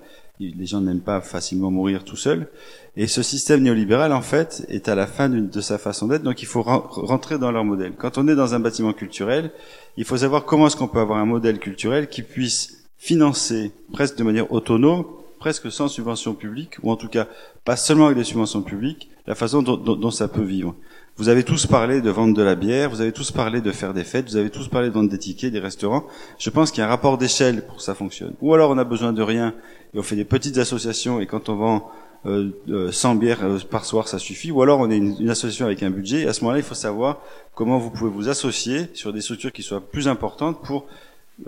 Les 0.50 0.66
gens 0.66 0.80
n'aiment 0.80 1.00
pas 1.00 1.20
facilement 1.20 1.70
mourir 1.70 2.04
tout 2.04 2.16
seuls. 2.16 2.48
Et 2.96 3.06
ce 3.06 3.22
système 3.22 3.62
néolibéral, 3.62 4.12
en 4.12 4.22
fait, 4.22 4.64
est 4.68 4.88
à 4.88 4.94
la 4.94 5.06
fin 5.06 5.28
de 5.28 5.60
sa 5.60 5.78
façon 5.78 6.08
d'être, 6.08 6.22
donc 6.22 6.42
il 6.42 6.46
faut 6.46 6.62
rentrer 6.62 7.38
dans 7.38 7.50
leur 7.50 7.64
modèle. 7.64 7.94
Quand 7.96 8.18
on 8.18 8.28
est 8.28 8.34
dans 8.34 8.54
un 8.54 8.60
bâtiment 8.60 8.92
culturel, 8.92 9.50
il 9.96 10.04
faut 10.04 10.18
savoir 10.18 10.44
comment 10.44 10.66
est-ce 10.66 10.76
qu'on 10.76 10.88
peut 10.88 11.00
avoir 11.00 11.18
un 11.18 11.26
modèle 11.26 11.58
culturel 11.58 12.08
qui 12.08 12.22
puisse 12.22 12.82
financer 12.98 13.72
presque 13.92 14.16
de 14.16 14.24
manière 14.24 14.52
autonome, 14.52 15.04
presque 15.38 15.72
sans 15.72 15.88
subvention 15.88 16.34
publique, 16.34 16.76
ou 16.82 16.90
en 16.90 16.96
tout 16.96 17.08
cas 17.08 17.26
pas 17.64 17.76
seulement 17.76 18.06
avec 18.06 18.18
des 18.18 18.24
subventions 18.24 18.62
publiques, 18.62 19.10
la 19.26 19.34
façon 19.34 19.62
dont, 19.62 19.76
dont, 19.76 20.10
ça 20.10 20.28
peut 20.28 20.42
vivre. 20.42 20.74
Vous 21.18 21.28
avez 21.28 21.44
tous 21.44 21.66
parlé 21.66 22.00
de 22.00 22.08
vendre 22.08 22.34
de 22.34 22.42
la 22.42 22.54
bière, 22.54 22.88
vous 22.88 23.02
avez 23.02 23.12
tous 23.12 23.30
parlé 23.32 23.60
de 23.60 23.70
faire 23.70 23.92
des 23.92 24.02
fêtes, 24.02 24.30
vous 24.30 24.36
avez 24.36 24.48
tous 24.48 24.68
parlé 24.68 24.88
de 24.88 24.94
vendre 24.94 25.10
des 25.10 25.18
tickets, 25.18 25.52
des 25.52 25.58
restaurants. 25.58 26.06
Je 26.38 26.48
pense 26.48 26.70
qu'il 26.70 26.80
y 26.80 26.82
a 26.82 26.86
un 26.86 26.88
rapport 26.88 27.18
d'échelle 27.18 27.66
pour 27.66 27.76
que 27.76 27.82
ça 27.82 27.94
fonctionne. 27.94 28.32
Ou 28.40 28.54
alors 28.54 28.70
on 28.70 28.78
a 28.78 28.84
besoin 28.84 29.12
de 29.12 29.20
rien 29.20 29.54
et 29.94 29.98
on 29.98 30.02
fait 30.02 30.16
des 30.16 30.24
petites 30.24 30.56
associations 30.56 31.20
et 31.20 31.26
quand 31.26 31.50
on 31.50 31.56
vend 31.56 31.90
euh, 32.24 32.90
100 32.90 33.16
euh, 33.16 33.18
bières 33.18 33.44
euh, 33.44 33.58
par 33.58 33.84
soir, 33.84 34.08
ça 34.08 34.18
suffit. 34.18 34.50
Ou 34.50 34.62
alors 34.62 34.80
on 34.80 34.90
est 34.90 34.96
une, 34.96 35.14
une 35.20 35.28
association 35.28 35.66
avec 35.66 35.82
un 35.82 35.90
budget. 35.90 36.22
Et 36.22 36.28
à 36.28 36.32
ce 36.32 36.40
moment-là, 36.44 36.60
il 36.60 36.64
faut 36.64 36.74
savoir 36.74 37.20
comment 37.54 37.78
vous 37.78 37.90
pouvez 37.90 38.10
vous 38.10 38.30
associer 38.30 38.88
sur 38.94 39.12
des 39.12 39.20
structures 39.20 39.52
qui 39.52 39.62
soient 39.62 39.82
plus 39.86 40.08
importantes 40.08 40.62
pour 40.62 40.86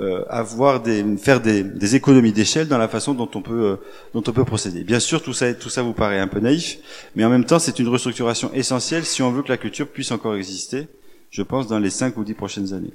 euh, 0.00 0.24
avoir 0.28 0.82
des 0.82 1.04
faire 1.18 1.40
des, 1.40 1.94
économies 1.94 2.32
d'échelle 2.32 2.68
dans 2.68 2.78
la 2.78 2.88
façon 2.88 3.14
dont 3.14 3.28
on 3.34 3.42
peut 3.42 3.64
euh, 3.64 3.76
dont 4.12 4.22
on 4.26 4.32
peut 4.32 4.44
procéder. 4.44 4.82
Bien 4.82 4.98
sûr, 4.98 5.22
tout 5.22 5.32
ça 5.32 5.52
tout 5.54 5.68
ça 5.68 5.82
vous 5.82 5.92
paraît 5.92 6.18
un 6.18 6.26
peu 6.26 6.40
naïf, 6.40 6.78
mais 7.14 7.24
en 7.24 7.30
même 7.30 7.44
temps, 7.44 7.58
c'est 7.58 7.78
une 7.78 7.88
restructuration 7.88 8.52
essentielle 8.54 9.04
si 9.04 9.22
on 9.22 9.30
veut 9.30 9.42
que 9.42 9.50
la 9.50 9.58
culture 9.58 9.86
puisse 9.88 10.10
encore 10.10 10.34
exister. 10.34 10.88
Je 11.30 11.42
pense 11.42 11.66
dans 11.66 11.78
les 11.78 11.90
cinq 11.90 12.16
ou 12.16 12.24
dix 12.24 12.34
prochaines 12.34 12.72
années. 12.72 12.94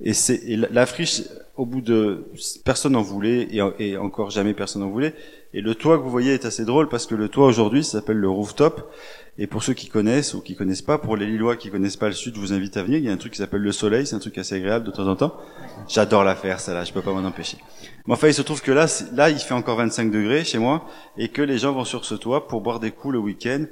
Et 0.00 0.12
c'est 0.12 0.40
la 0.46 0.86
friche, 0.86 1.22
au 1.56 1.66
bout 1.66 1.80
de 1.80 2.24
personne 2.64 2.92
n'en 2.92 3.02
voulait 3.02 3.42
et, 3.42 3.62
et, 3.78 3.96
encore 3.96 4.30
jamais 4.30 4.54
personne 4.54 4.82
n'en 4.82 4.90
voulait. 4.90 5.14
Et 5.52 5.60
le 5.60 5.74
toit 5.76 5.98
que 5.98 6.02
vous 6.02 6.10
voyez 6.10 6.34
est 6.34 6.44
assez 6.44 6.64
drôle 6.64 6.88
parce 6.88 7.06
que 7.06 7.14
le 7.14 7.28
toit 7.28 7.46
aujourd'hui 7.46 7.84
s'appelle 7.84 8.16
le 8.16 8.28
rooftop 8.28 8.90
et 9.38 9.46
pour 9.46 9.62
ceux 9.62 9.72
qui 9.72 9.88
connaissent 9.88 10.34
ou 10.34 10.40
qui 10.40 10.56
connaissent 10.56 10.82
pas, 10.82 10.98
pour 10.98 11.16
les 11.16 11.26
Lillois 11.26 11.56
qui 11.56 11.70
connaissent 11.70 11.96
pas 11.96 12.06
le 12.06 12.14
Sud, 12.14 12.34
je 12.34 12.40
vous 12.40 12.52
invite 12.52 12.76
à 12.76 12.82
venir. 12.82 12.98
Il 12.98 13.04
y 13.04 13.08
a 13.08 13.12
un 13.12 13.16
truc 13.16 13.32
qui 13.32 13.38
s'appelle 13.38 13.62
le 13.62 13.72
Soleil, 13.72 14.06
c'est 14.06 14.14
un 14.14 14.20
truc 14.20 14.38
assez 14.38 14.56
agréable 14.56 14.84
de 14.84 14.90
temps 14.90 15.06
en 15.06 15.16
temps. 15.16 15.36
J'adore 15.88 16.24
la 16.24 16.36
faire, 16.36 16.60
ça 16.60 16.74
là, 16.74 16.84
je 16.84 16.92
peux 16.92 17.02
pas 17.02 17.12
m'en 17.12 17.26
empêcher. 17.26 17.58
Mais 18.06 18.14
enfin, 18.14 18.28
il 18.28 18.34
se 18.34 18.42
trouve 18.42 18.62
que 18.62 18.70
là, 18.72 18.86
là, 19.12 19.30
il 19.30 19.38
fait 19.38 19.54
encore 19.54 19.76
25 19.76 20.10
degrés 20.10 20.44
chez 20.44 20.58
moi 20.58 20.86
et 21.16 21.28
que 21.28 21.42
les 21.42 21.58
gens 21.58 21.72
vont 21.72 21.84
sur 21.84 22.04
ce 22.04 22.14
toit 22.14 22.46
pour 22.46 22.60
boire 22.60 22.78
des 22.78 22.92
coups 22.92 23.14
le 23.14 23.18
week-end. 23.18 23.64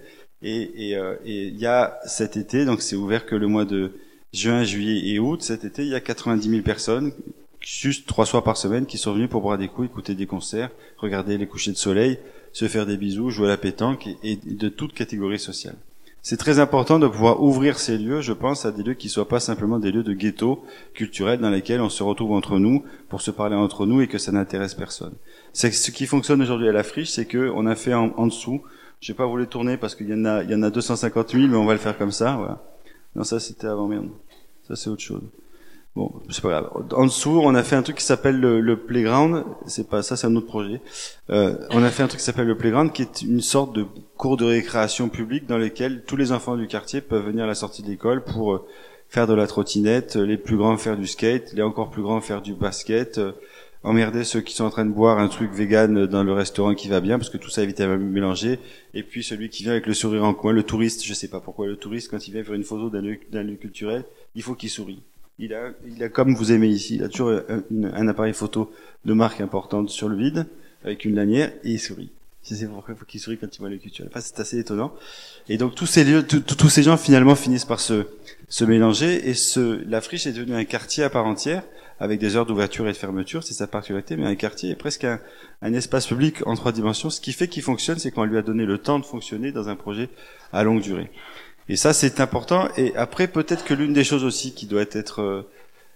Et, 0.43 0.89
et, 0.89 0.97
euh, 0.97 1.15
et 1.25 1.47
il 1.47 1.59
y 1.59 1.67
a 1.67 1.97
cet 2.07 2.37
été, 2.37 2.65
donc 2.65 2.83
c'est 2.83 2.97
ouvert 2.97 3.27
que 3.27 3.37
le 3.37 3.47
mois 3.47 3.65
de 3.65 3.93
juin, 4.33 4.65
juillet 4.65 5.13
et 5.13 5.19
août. 5.19 5.43
Cet 5.43 5.65
été, 5.65 5.83
il 5.83 5.89
y 5.89 5.95
a 5.95 6.01
90 6.01 6.49
000 6.49 6.63
personnes, 6.63 7.13
juste 7.61 8.07
trois 8.07 8.27
soirs 8.27 8.45
par 8.45 8.57
semaine, 8.57 8.87
qui 8.87 8.99
sont 8.99 9.13
venues 9.13 9.29
pour 9.29 9.43
boire 9.43 9.59
des 9.59 9.69
coups, 9.69 9.89
écouter 9.89 10.15
des 10.15 10.27
concerts, 10.27 10.71
regarder 10.99 11.39
les 11.39 11.47
couchers 11.47 11.73
de 11.73 11.77
soleil 11.77 12.19
se 12.53 12.69
faire 12.69 12.87
des 12.87 12.97
bisous, 12.97 13.31
jouer 13.31 13.47
à 13.47 13.51
la 13.51 13.57
pétanque 13.57 14.09
et, 14.23 14.37
de 14.37 14.69
toute 14.69 14.93
catégorie 14.93 15.39
sociale. 15.39 15.77
C'est 16.25 16.37
très 16.37 16.61
important 16.61 17.01
de 17.01 17.09
pouvoir 17.09 17.43
ouvrir 17.43 17.81
ces 17.81 17.99
lieux, 17.99 18.21
je 18.21 18.33
pense, 18.33 18.65
à 18.65 18.71
des 18.71 18.85
lieux 18.85 18.95
qui 18.95 19.09
soient 19.09 19.27
pas 19.27 19.41
simplement 19.41 19.81
des 19.81 19.91
lieux 19.91 20.05
de 20.05 20.13
ghetto 20.13 20.65
culturels 20.95 21.41
dans 21.41 21.51
lesquels 21.51 21.81
on 21.81 21.89
se 21.89 22.05
retrouve 22.05 22.33
entre 22.33 22.61
nous 22.61 22.85
pour 23.09 23.21
se 23.21 23.33
parler 23.33 23.57
entre 23.57 23.87
nous 23.87 24.01
et 24.03 24.07
que 24.07 24.19
ça 24.19 24.31
n'intéresse 24.31 24.75
personne. 24.75 25.15
C'est 25.53 25.73
ce 25.73 25.91
qui 25.91 26.07
fonctionne 26.07 26.41
aujourd'hui 26.41 26.69
à 26.69 26.73
la 26.73 26.85
friche, 26.85 27.11
c'est 27.11 27.25
que 27.25 27.51
on 27.53 27.67
a 27.67 27.75
fait 27.75 27.95
en, 27.95 28.27
dessous. 28.27 28.63
Je 29.01 29.13
vais 29.13 29.17
pas 29.17 29.27
vous 29.27 29.37
les 29.37 29.49
tourner 29.49 29.77
parce 29.77 29.97
qu'il 29.97 30.09
y 30.09 30.15
en 30.15 30.25
a, 30.25 30.45
y 30.45 30.55
en 30.55 30.63
a 30.63 30.71
250 30.71 31.31
000, 31.31 31.49
mais 31.49 31.57
on 31.57 31.65
va 31.65 31.73
le 31.73 31.81
faire 31.81 31.99
comme 31.99 32.13
ça. 32.13 32.37
Voilà. 32.37 32.63
Non, 33.15 33.25
ça 33.25 33.41
c'était 33.41 33.67
avant 33.67 33.89
merde. 33.89 34.09
Ça 34.67 34.77
c'est 34.77 34.91
autre 34.91 35.03
chose. 35.03 35.23
Bon, 35.95 36.11
c'est 36.31 36.41
pas 36.41 36.49
grave. 36.49 36.71
En 36.95 37.05
dessous, 37.05 37.39
on 37.43 37.55
a 37.55 37.63
fait 37.63 37.77
un 37.77 37.83
truc 37.83 37.97
qui 37.99 38.05
s'appelle 38.05 38.41
le, 38.41 38.77
playground. 38.77 39.45
C'est 39.67 39.91
pas 39.91 40.03
ça, 40.03 40.17
c'est 40.17 40.27
un 40.27 40.35
autre 40.37 40.47
projet. 40.47 40.81
Euh, 41.29 41.55
on 41.71 41.83
a 41.83 41.91
fait 41.91 42.03
un 42.03 42.09
truc 42.09 42.21
qui 42.21 42.25
s'appelle 42.25 42.47
le 42.47 42.57
playground, 42.57 42.93
qui 42.93 43.03
est 43.03 43.21
une 43.21 43.43
sorte 43.43 43.75
de 43.75 43.85
cours 44.17 44.39
de 44.39 44.47
récréation 44.47 45.11
publique 45.11 45.47
dans 45.47 45.59
lequel 45.59 46.05
tous 46.07 46.17
les 46.17 46.33
enfants 46.33 46.57
du 46.57 46.67
quartier 46.67 47.03
peuvent 47.03 47.27
venir 47.27 47.45
à 47.45 47.47
la 47.47 47.55
sortie 47.55 47.83
de 47.83 47.89
l'école 47.89 48.25
pour 48.25 48.55
euh, 48.55 48.67
faire 49.11 49.27
de 49.27 49.35
la 49.35 49.47
trottinette, 49.47 50.17
les 50.17 50.39
plus 50.39 50.57
grands 50.57 50.79
faire 50.79 50.97
du 50.97 51.07
skate, 51.07 51.53
les 51.53 51.63
encore 51.63 51.91
plus 51.91 52.03
grands 52.03 52.23
faire 52.23 52.41
du 52.41 52.55
basket, 52.55 53.19
euh, 53.19 53.33
emmerder 53.85 54.25
ceux 54.25 54.41
qui 54.41 54.55
sont 54.55 54.65
en 54.65 54.71
train 54.71 54.85
de 54.85 54.93
boire 54.93 55.19
un 55.19 55.29
truc 55.29 55.53
vegan 55.53 56.07
dans 56.07 56.23
le 56.23 56.33
restaurant 56.33 56.75
qui 56.75 56.89
va 56.89 57.01
bien, 57.01 57.19
parce 57.19 57.31
que 57.31 57.39
tout 57.39 57.51
ça 57.51 57.63
évite 57.63 57.81
à 57.81 57.97
mélanger. 57.97 58.59
Et 58.95 59.03
puis 59.03 59.25
celui 59.25 59.49
qui 59.49 59.65
vient 59.65 59.73
avec 59.73 59.87
le 59.87 59.95
sourire 59.95 60.25
en 60.25 60.35
coin, 60.35 60.53
le 60.53 60.63
touriste, 60.63 61.05
je 61.05 61.15
sais 61.15 61.29
pas 61.29 61.41
pourquoi 61.41 61.67
le 61.67 61.77
touriste, 61.77 62.11
quand 62.11 62.27
il 62.27 62.33
vient 62.33 62.45
faire 62.45 62.55
une 62.55 62.65
photo 62.65 62.91
d'un 62.91 63.01
lieu, 63.01 63.19
lieu 63.33 63.57
culturel, 63.57 64.05
il 64.35 64.43
faut 64.43 64.55
qu'il 64.55 64.71
sourie 64.71 65.03
il 65.39 65.55
a, 65.55 65.71
il 65.87 66.03
a 66.03 66.09
comme 66.09 66.35
vous 66.35 66.53
aimez 66.53 66.69
ici, 66.69 66.97
il 66.97 67.05
a 67.05 67.09
toujours 67.09 67.41
un, 67.71 68.09
appareil 68.09 68.33
photo 68.33 68.73
de 69.05 69.13
marque 69.13 69.41
importante 69.41 69.91
sur 69.91 70.09
le 70.09 70.17
vide, 70.17 70.47
avec 70.85 71.05
une 71.05 71.15
lanière, 71.15 71.53
et 71.65 71.73
il 71.73 71.81
sourit. 71.81 72.11
C'est 72.43 72.67
pourquoi 72.67 72.95
il 72.95 72.99
faut 72.99 73.05
qu'il 73.05 73.21
sourit 73.21 73.39
quand 73.39 73.55
il 73.55 73.61
voit 73.61 73.71
les 73.71 73.79
cultures. 73.79 74.05
Enfin, 74.09 74.21
c'est 74.21 74.41
assez 74.41 74.59
étonnant. 74.59 74.93
Et 75.49 75.59
donc 75.59 75.77
tous 75.77 75.87
ces 75.87 76.03
lieux, 76.03 76.27
tous 76.27 76.69
ces 76.69 76.83
gens 76.83 76.97
finalement 76.97 77.37
finissent 77.37 77.65
par 77.65 77.81
se, 77.81 78.07
se 78.49 78.65
mélanger, 78.65 79.29
et 79.29 79.35
ce, 79.35 79.83
la 79.89 80.01
friche 80.01 80.27
est 80.27 80.33
devenue 80.33 80.55
un 80.55 80.65
quartier 80.65 81.05
à 81.05 81.11
part 81.11 81.27
entière, 81.27 81.63
avec 82.01 82.19
des 82.19 82.37
heures 82.37 82.47
d'ouverture 82.47 82.89
et 82.89 82.93
de 82.93 82.97
fermeture, 82.97 83.43
c'est 83.43 83.55
sa 83.55 83.67
particularité, 83.67 84.17
mais 84.17 84.27
un 84.27 84.35
quartier 84.35 84.71
est 84.71 84.77
presque 84.77 85.05
un, 85.05 85.73
espace 85.73 86.07
public 86.07 86.47
en 86.47 86.55
trois 86.55 86.73
dimensions. 86.73 87.11
Ce 87.11 87.21
qui 87.21 87.33
fait 87.33 87.49
qu'il 87.49 87.63
fonctionne, 87.63 87.99
c'est 87.99 88.11
qu'on 88.11 88.25
lui 88.25 88.39
a 88.39 88.43
donné 88.43 88.67
le 88.67 88.79
temps 88.79 88.99
de 88.99 89.05
fonctionner 89.05 89.53
dans 89.53 89.69
un 89.69 89.77
projet 89.77 90.09
à 90.53 90.65
longue 90.65 90.81
durée. 90.81 91.11
Et 91.69 91.77
ça, 91.77 91.93
c'est 91.93 92.21
important. 92.21 92.69
Et 92.77 92.95
après, 92.97 93.29
peut-être 93.29 93.65
que 93.65 93.75
l'une 93.75 93.93
des 93.93 94.05
choses 94.05 94.25
aussi 94.25 94.53
qui 94.53 94.67
doit 94.67 94.85
être 94.91 95.21
euh, 95.21 95.49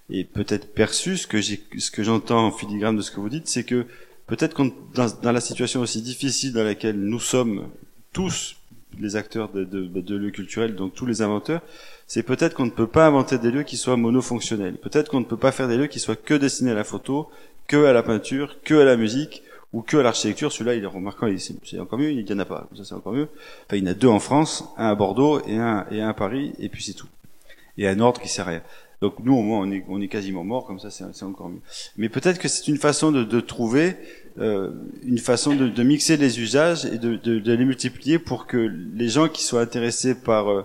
et 0.08 0.24
peut-être 0.24 0.72
perçue, 0.72 1.16
ce 1.16 1.26
que 1.26 1.40
j'ai, 1.40 1.62
ce 1.78 1.90
que 1.90 2.02
j'entends 2.02 2.46
en 2.46 2.52
filigrane 2.52 2.96
de 2.96 3.02
ce 3.02 3.10
que 3.10 3.20
vous 3.20 3.28
dites, 3.28 3.48
c'est 3.48 3.64
que 3.64 3.86
peut-être 4.26 4.54
qu'on 4.54 4.72
dans, 4.94 5.08
dans, 5.22 5.32
la 5.32 5.40
situation 5.40 5.80
aussi 5.80 6.02
difficile 6.02 6.52
dans 6.52 6.62
laquelle 6.62 6.98
nous 6.98 7.18
sommes 7.18 7.68
tous 8.12 8.56
les 8.98 9.16
acteurs 9.16 9.50
de, 9.50 9.64
de, 9.64 9.86
de 9.86 10.16
lieux 10.16 10.30
culturels, 10.30 10.74
donc 10.74 10.94
tous 10.94 11.06
les 11.06 11.22
inventeurs, 11.22 11.62
c'est 12.06 12.22
peut-être 12.22 12.54
qu'on 12.54 12.66
ne 12.66 12.70
peut 12.70 12.86
pas 12.86 13.06
inventer 13.06 13.38
des 13.38 13.50
lieux 13.50 13.62
qui 13.62 13.76
soient 13.76 13.96
monofonctionnels. 13.96 14.76
Peut-être 14.76 15.10
qu'on 15.10 15.20
ne 15.20 15.24
peut 15.24 15.36
pas 15.36 15.52
faire 15.52 15.68
des 15.68 15.76
lieux 15.76 15.86
qui 15.86 16.00
soient 16.00 16.16
que 16.16 16.34
destinés 16.34 16.70
à 16.70 16.74
la 16.74 16.84
photo, 16.84 17.28
que 17.66 17.84
à 17.84 17.92
la 17.92 18.02
peinture, 18.02 18.56
que 18.62 18.74
à 18.74 18.84
la 18.84 18.96
musique, 18.96 19.42
ou 19.72 19.82
que 19.82 19.96
à 19.96 20.02
l'architecture, 20.02 20.52
celui-là, 20.52 20.74
il 20.74 20.84
est 20.84 20.86
remarquant, 20.86 21.28
c'est 21.36 21.78
encore 21.78 21.98
mieux, 21.98 22.10
il 22.10 22.24
n'y 22.24 22.32
en 22.32 22.38
a 22.38 22.44
pas, 22.44 22.68
ça 22.76 22.84
c'est 22.84 22.94
encore 22.94 23.12
mieux. 23.12 23.28
Enfin, 23.66 23.76
il 23.76 23.84
y 23.84 23.88
en 23.88 23.90
a 23.90 23.94
deux 23.94 24.08
en 24.08 24.20
France, 24.20 24.64
un 24.78 24.88
à 24.88 24.94
Bordeaux 24.94 25.40
et 25.46 25.58
un, 25.58 25.86
et 25.90 26.00
un 26.00 26.08
à 26.08 26.14
Paris, 26.14 26.54
et 26.58 26.68
puis 26.68 26.82
c'est 26.82 26.94
tout. 26.94 27.08
Et 27.76 27.86
un 27.86 28.00
ordre 28.00 28.20
qui 28.20 28.28
sert 28.28 28.46
à 28.46 28.50
rien. 28.52 28.62
Donc 29.02 29.14
nous, 29.20 29.34
au 29.34 29.42
moins, 29.42 29.60
on 29.60 29.70
est, 29.70 29.84
on 29.88 30.00
est 30.00 30.08
quasiment 30.08 30.44
mort, 30.44 30.66
comme 30.66 30.78
ça, 30.78 30.90
c'est 30.90 31.24
encore 31.24 31.48
mieux. 31.48 31.60
Mais 31.96 32.08
peut-être 32.08 32.38
que 32.38 32.48
c'est 32.48 32.68
une 32.68 32.78
façon 32.78 33.12
de, 33.12 33.24
de 33.24 33.40
trouver, 33.40 33.96
euh, 34.38 34.70
une 35.04 35.18
façon 35.18 35.54
de, 35.54 35.68
de, 35.68 35.82
mixer 35.82 36.16
les 36.16 36.40
usages 36.40 36.86
et 36.86 36.98
de, 36.98 37.16
de, 37.16 37.52
les 37.52 37.64
multiplier 37.64 38.18
pour 38.18 38.46
que 38.46 38.56
les 38.56 39.08
gens 39.08 39.28
qui 39.28 39.44
soient 39.44 39.60
intéressés 39.60 40.14
par 40.14 40.50
euh, 40.50 40.62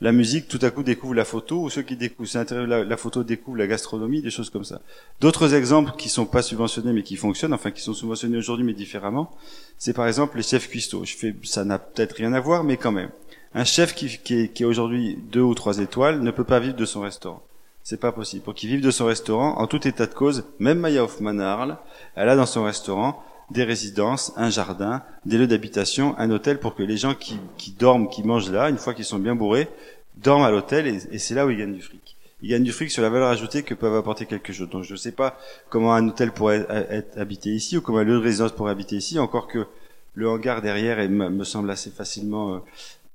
la 0.00 0.12
musique 0.12 0.48
tout 0.48 0.58
à 0.62 0.70
coup 0.70 0.82
découvre 0.82 1.14
la 1.14 1.26
photo, 1.26 1.62
ou 1.62 1.70
ceux 1.70 1.82
qui 1.82 1.96
découvrent 1.96 2.28
la, 2.66 2.84
la, 2.84 2.96
photo 2.96 3.22
découvrent 3.22 3.58
la 3.58 3.66
gastronomie, 3.66 4.22
des 4.22 4.30
choses 4.30 4.50
comme 4.50 4.64
ça. 4.64 4.80
D'autres 5.20 5.54
exemples 5.54 5.92
qui 5.98 6.08
sont 6.08 6.26
pas 6.26 6.42
subventionnés 6.42 6.92
mais 6.92 7.02
qui 7.02 7.16
fonctionnent, 7.16 7.52
enfin 7.52 7.70
qui 7.70 7.82
sont 7.82 7.94
subventionnés 7.94 8.38
aujourd'hui 8.38 8.64
mais 8.64 8.72
différemment, 8.72 9.30
c'est 9.78 9.92
par 9.92 10.06
exemple 10.06 10.38
les 10.38 10.42
chefs 10.42 10.68
cuistots. 10.68 11.04
Je 11.04 11.14
fais, 11.14 11.34
ça 11.42 11.64
n'a 11.64 11.78
peut-être 11.78 12.16
rien 12.16 12.32
à 12.32 12.40
voir, 12.40 12.64
mais 12.64 12.76
quand 12.76 12.92
même. 12.92 13.10
Un 13.54 13.64
chef 13.64 13.94
qui, 13.94 14.18
qui, 14.18 14.34
est, 14.34 14.48
qui 14.48 14.64
aujourd'hui 14.64 15.18
deux 15.30 15.42
ou 15.42 15.54
trois 15.54 15.78
étoiles 15.78 16.20
ne 16.22 16.30
peut 16.30 16.44
pas 16.44 16.58
vivre 16.60 16.76
de 16.76 16.84
son 16.84 17.02
restaurant. 17.02 17.42
C'est 17.84 18.00
pas 18.00 18.12
possible. 18.12 18.42
Pour 18.42 18.54
qu'il 18.54 18.70
vive 18.70 18.80
de 18.80 18.90
son 18.90 19.04
restaurant, 19.04 19.58
en 19.58 19.66
tout 19.66 19.86
état 19.86 20.06
de 20.06 20.14
cause, 20.14 20.44
même 20.58 20.78
Maya 20.78 21.04
Hoffman 21.04 21.38
à 21.38 21.48
Arles, 21.48 21.76
elle 22.16 22.30
a 22.30 22.34
dans 22.34 22.46
son 22.46 22.64
restaurant 22.64 23.22
des 23.50 23.62
résidences, 23.62 24.32
un 24.36 24.48
jardin, 24.48 25.02
des 25.26 25.36
lieux 25.36 25.46
d'habitation, 25.46 26.18
un 26.18 26.30
hôtel 26.30 26.58
pour 26.58 26.74
que 26.74 26.82
les 26.82 26.96
gens 26.96 27.14
qui, 27.14 27.38
qui 27.58 27.72
dorment, 27.72 28.08
qui 28.08 28.22
mangent 28.22 28.50
là, 28.50 28.70
une 28.70 28.78
fois 28.78 28.94
qu'ils 28.94 29.04
sont 29.04 29.18
bien 29.18 29.34
bourrés, 29.34 29.68
dorment 30.16 30.44
à 30.44 30.50
l'hôtel 30.50 30.86
et, 30.86 31.18
c'est 31.18 31.34
là 31.34 31.44
où 31.44 31.50
ils 31.50 31.58
gagnent 31.58 31.74
du 31.74 31.82
fric. 31.82 32.16
Ils 32.40 32.48
gagnent 32.48 32.64
du 32.64 32.72
fric 32.72 32.90
sur 32.90 33.02
la 33.02 33.10
valeur 33.10 33.28
ajoutée 33.28 33.62
que 33.62 33.74
peuvent 33.74 33.96
apporter 33.96 34.24
quelque 34.24 34.54
chose. 34.54 34.70
Donc 34.70 34.84
je 34.84 34.92
ne 34.92 34.98
sais 34.98 35.12
pas 35.12 35.38
comment 35.68 35.92
un 35.92 36.08
hôtel 36.08 36.32
pourrait 36.32 36.66
être 36.88 37.18
habité 37.18 37.50
ici 37.50 37.76
ou 37.76 37.82
comment 37.82 37.98
un 37.98 38.04
lieu 38.04 38.14
de 38.14 38.24
résidence 38.24 38.52
pourrait 38.52 38.72
habiter 38.72 38.96
ici, 38.96 39.18
encore 39.18 39.46
que 39.46 39.66
le 40.14 40.26
hangar 40.30 40.62
derrière 40.62 41.06
me 41.10 41.44
semble 41.44 41.70
assez 41.70 41.90
facilement 41.90 42.62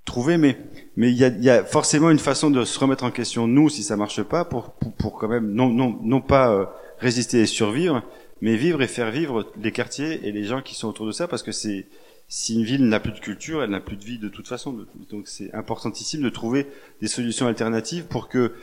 trouvé, 0.09 0.37
mais 0.37 0.57
il 0.97 1.13
y 1.13 1.49
a, 1.49 1.63
forcément 1.63 2.09
une 2.09 2.19
façon 2.19 2.49
de 2.49 2.65
se 2.65 2.79
remettre 2.79 3.03
en 3.03 3.11
question 3.11 3.47
nous 3.47 3.69
si 3.69 3.83
ça 3.83 3.95
marche 3.95 4.23
pas 4.23 4.43
pour 4.43 4.71
pour, 4.71 4.91
pour 4.93 5.13
quand 5.19 5.27
même 5.27 5.53
non 5.53 5.69
non 5.69 5.97
non 6.01 6.19
pas 6.19 6.51
euh, 6.51 6.65
résister 6.97 7.41
et 7.41 7.45
survivre, 7.45 8.01
mais 8.41 8.55
vivre 8.55 8.81
et 8.81 8.87
faire 8.87 9.11
vivre 9.11 9.45
les 9.61 9.71
quartiers 9.71 10.27
et 10.27 10.31
les 10.31 10.43
gens 10.43 10.61
qui 10.61 10.73
sont 10.73 10.87
autour 10.87 11.05
de 11.05 11.11
ça 11.11 11.27
parce 11.27 11.43
que 11.43 11.51
c'est 11.51 11.85
si 12.27 12.55
une 12.55 12.63
ville 12.63 12.87
n'a 12.87 12.99
plus 12.99 13.11
de 13.11 13.19
culture, 13.19 13.63
elle 13.63 13.69
n'a 13.69 13.79
plus 13.79 13.97
de 13.97 14.03
vie 14.03 14.17
de 14.17 14.29
toute 14.29 14.47
façon. 14.47 14.85
Donc 15.11 15.27
c'est 15.27 15.53
importantissime 15.53 16.21
de 16.21 16.29
trouver 16.29 16.67
des 17.01 17.07
solutions 17.07 17.47
alternatives 17.47 18.05
pour 18.05 18.27
que 18.27 18.53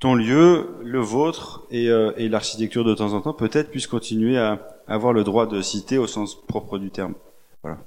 ton 0.00 0.14
lieu, 0.14 0.68
le 0.82 1.00
vôtre 1.00 1.66
et, 1.70 1.88
euh, 1.90 2.12
et 2.16 2.28
l'architecture 2.28 2.84
de 2.84 2.94
temps 2.94 3.12
en 3.12 3.20
temps 3.20 3.32
peut-être 3.32 3.70
puissent 3.70 3.88
continuer 3.88 4.36
à 4.36 4.78
avoir 4.88 5.12
le 5.12 5.24
droit 5.24 5.46
de 5.46 5.60
citer 5.62 5.96
au 5.98 6.06
sens 6.06 6.40
propre 6.46 6.78
du 6.78 6.90
terme. 6.90 7.14
Voilà. 7.62 7.78